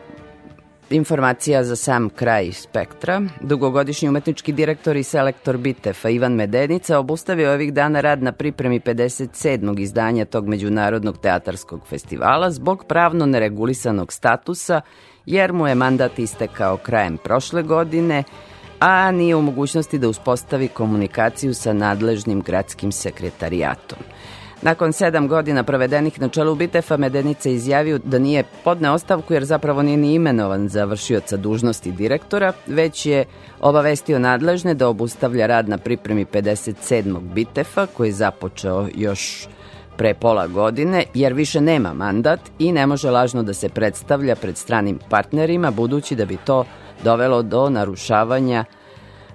[0.89, 3.22] informacija za sam kraj spektra.
[3.41, 9.80] Dugogodišnji umetnički direktor i selektor Bitefa Ivan Medenica obustavio ovih dana rad na pripremi 57.
[9.80, 14.81] izdanja tog međunarodnog teatarskog festivala zbog pravno neregulisanog statusa,
[15.26, 18.23] jer mu je mandat istekao krajem prošle godine,
[18.80, 23.99] a nije u mogućnosti da uspostavi komunikaciju sa nadležnim gradskim sekretarijatom.
[24.61, 29.81] Nakon sedam godina provedenih na čelu Bitefa, Medenica izjavio da nije podne ostavku jer zapravo
[29.81, 33.25] nije ni imenovan za vršioca dužnosti direktora, već je
[33.59, 37.19] obavestio nadležne da obustavlja rad na pripremi 57.
[37.19, 39.47] Bitefa koji je započeo još
[39.97, 44.57] pre pola godine, jer više nema mandat i ne može lažno da se predstavlja pred
[44.57, 46.65] stranim partnerima, budući da bi to
[47.03, 48.65] dovelo do narušavanja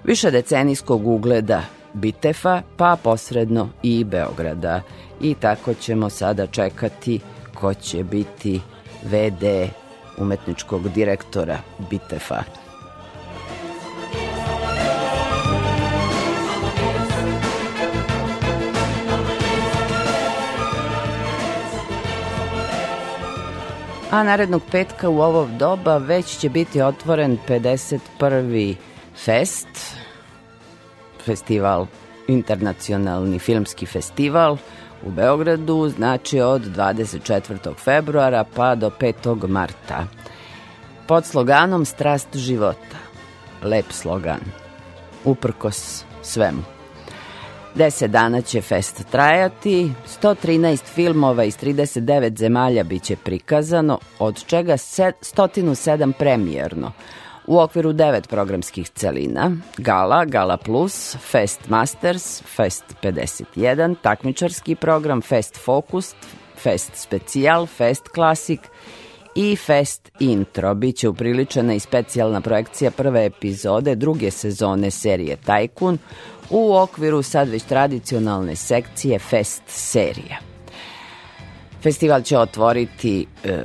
[0.03, 4.81] višedecenijskog ugleda Bitefa, pa posredno i Beograda.
[5.21, 7.19] I tako ćemo sada čekati
[7.53, 8.61] ko će biti
[9.03, 9.69] VD
[10.17, 11.57] umetničkog direktora
[11.89, 12.43] Bitefa.
[24.11, 28.75] A narednog petka u ovo doba već će biti otvoren 51.
[29.25, 29.67] fest,
[31.27, 31.87] festival,
[32.27, 34.57] internacionalni filmski festival
[35.05, 37.75] u Beogradu, znači od 24.
[37.83, 39.47] februara pa do 5.
[39.47, 40.07] marta.
[41.07, 42.97] Pod sloganom Strast života.
[43.63, 44.39] Lep slogan.
[45.25, 46.63] Uprkos svemu.
[47.75, 49.91] 10 dana će fest trajati,
[50.21, 56.91] 113 filmova iz 39 zemalja biće prikazano, od čega se- 107 premijerno.
[57.47, 65.57] U okviru devet programskih celina, Gala, Gala Plus, Fest Masters, Fest 51, takmičarski program, Fest
[65.57, 66.15] Focus,
[66.55, 68.59] Fest Specijal, Fest Classic
[69.35, 70.73] i Fest Intro.
[70.73, 75.97] Biće upriličena i specijalna projekcija prve epizode druge sezone serije Tajkun
[76.49, 80.56] u okviru sad već tradicionalne sekcije Fest serija.
[81.83, 83.57] Festival će otvoriti e,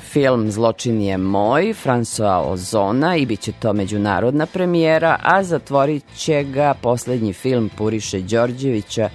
[0.00, 6.42] film Zločin je moj, François Ozona i bit će to međunarodna premijera, a zatvorit će
[6.42, 9.08] ga poslednji film Puriše Đorđevića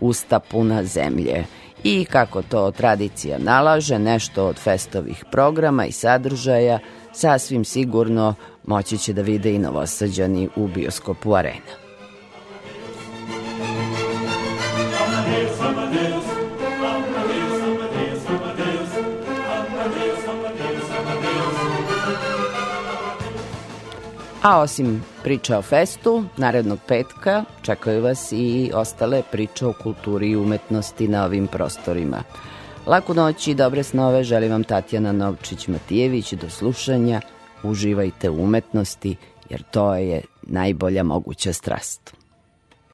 [0.00, 1.44] Usta puna zemlje.
[1.84, 6.78] I kako to tradicija nalaže, nešto od festovih programa i sadržaja
[7.12, 8.34] sasvim sigurno
[8.66, 11.85] moći će da vide i novosađani u bioskopu Arena.
[24.46, 30.36] A osim priča o festu, narednog petka čekaju vas i ostale priče o kulturi i
[30.36, 32.22] umetnosti na ovim prostorima.
[32.86, 36.36] Laku noć i dobre snove želim vam Tatjana Novčić-Matijević.
[36.36, 37.20] Do slušanja,
[37.62, 39.16] uživajte u umetnosti,
[39.50, 42.16] jer to je najbolja moguća strast.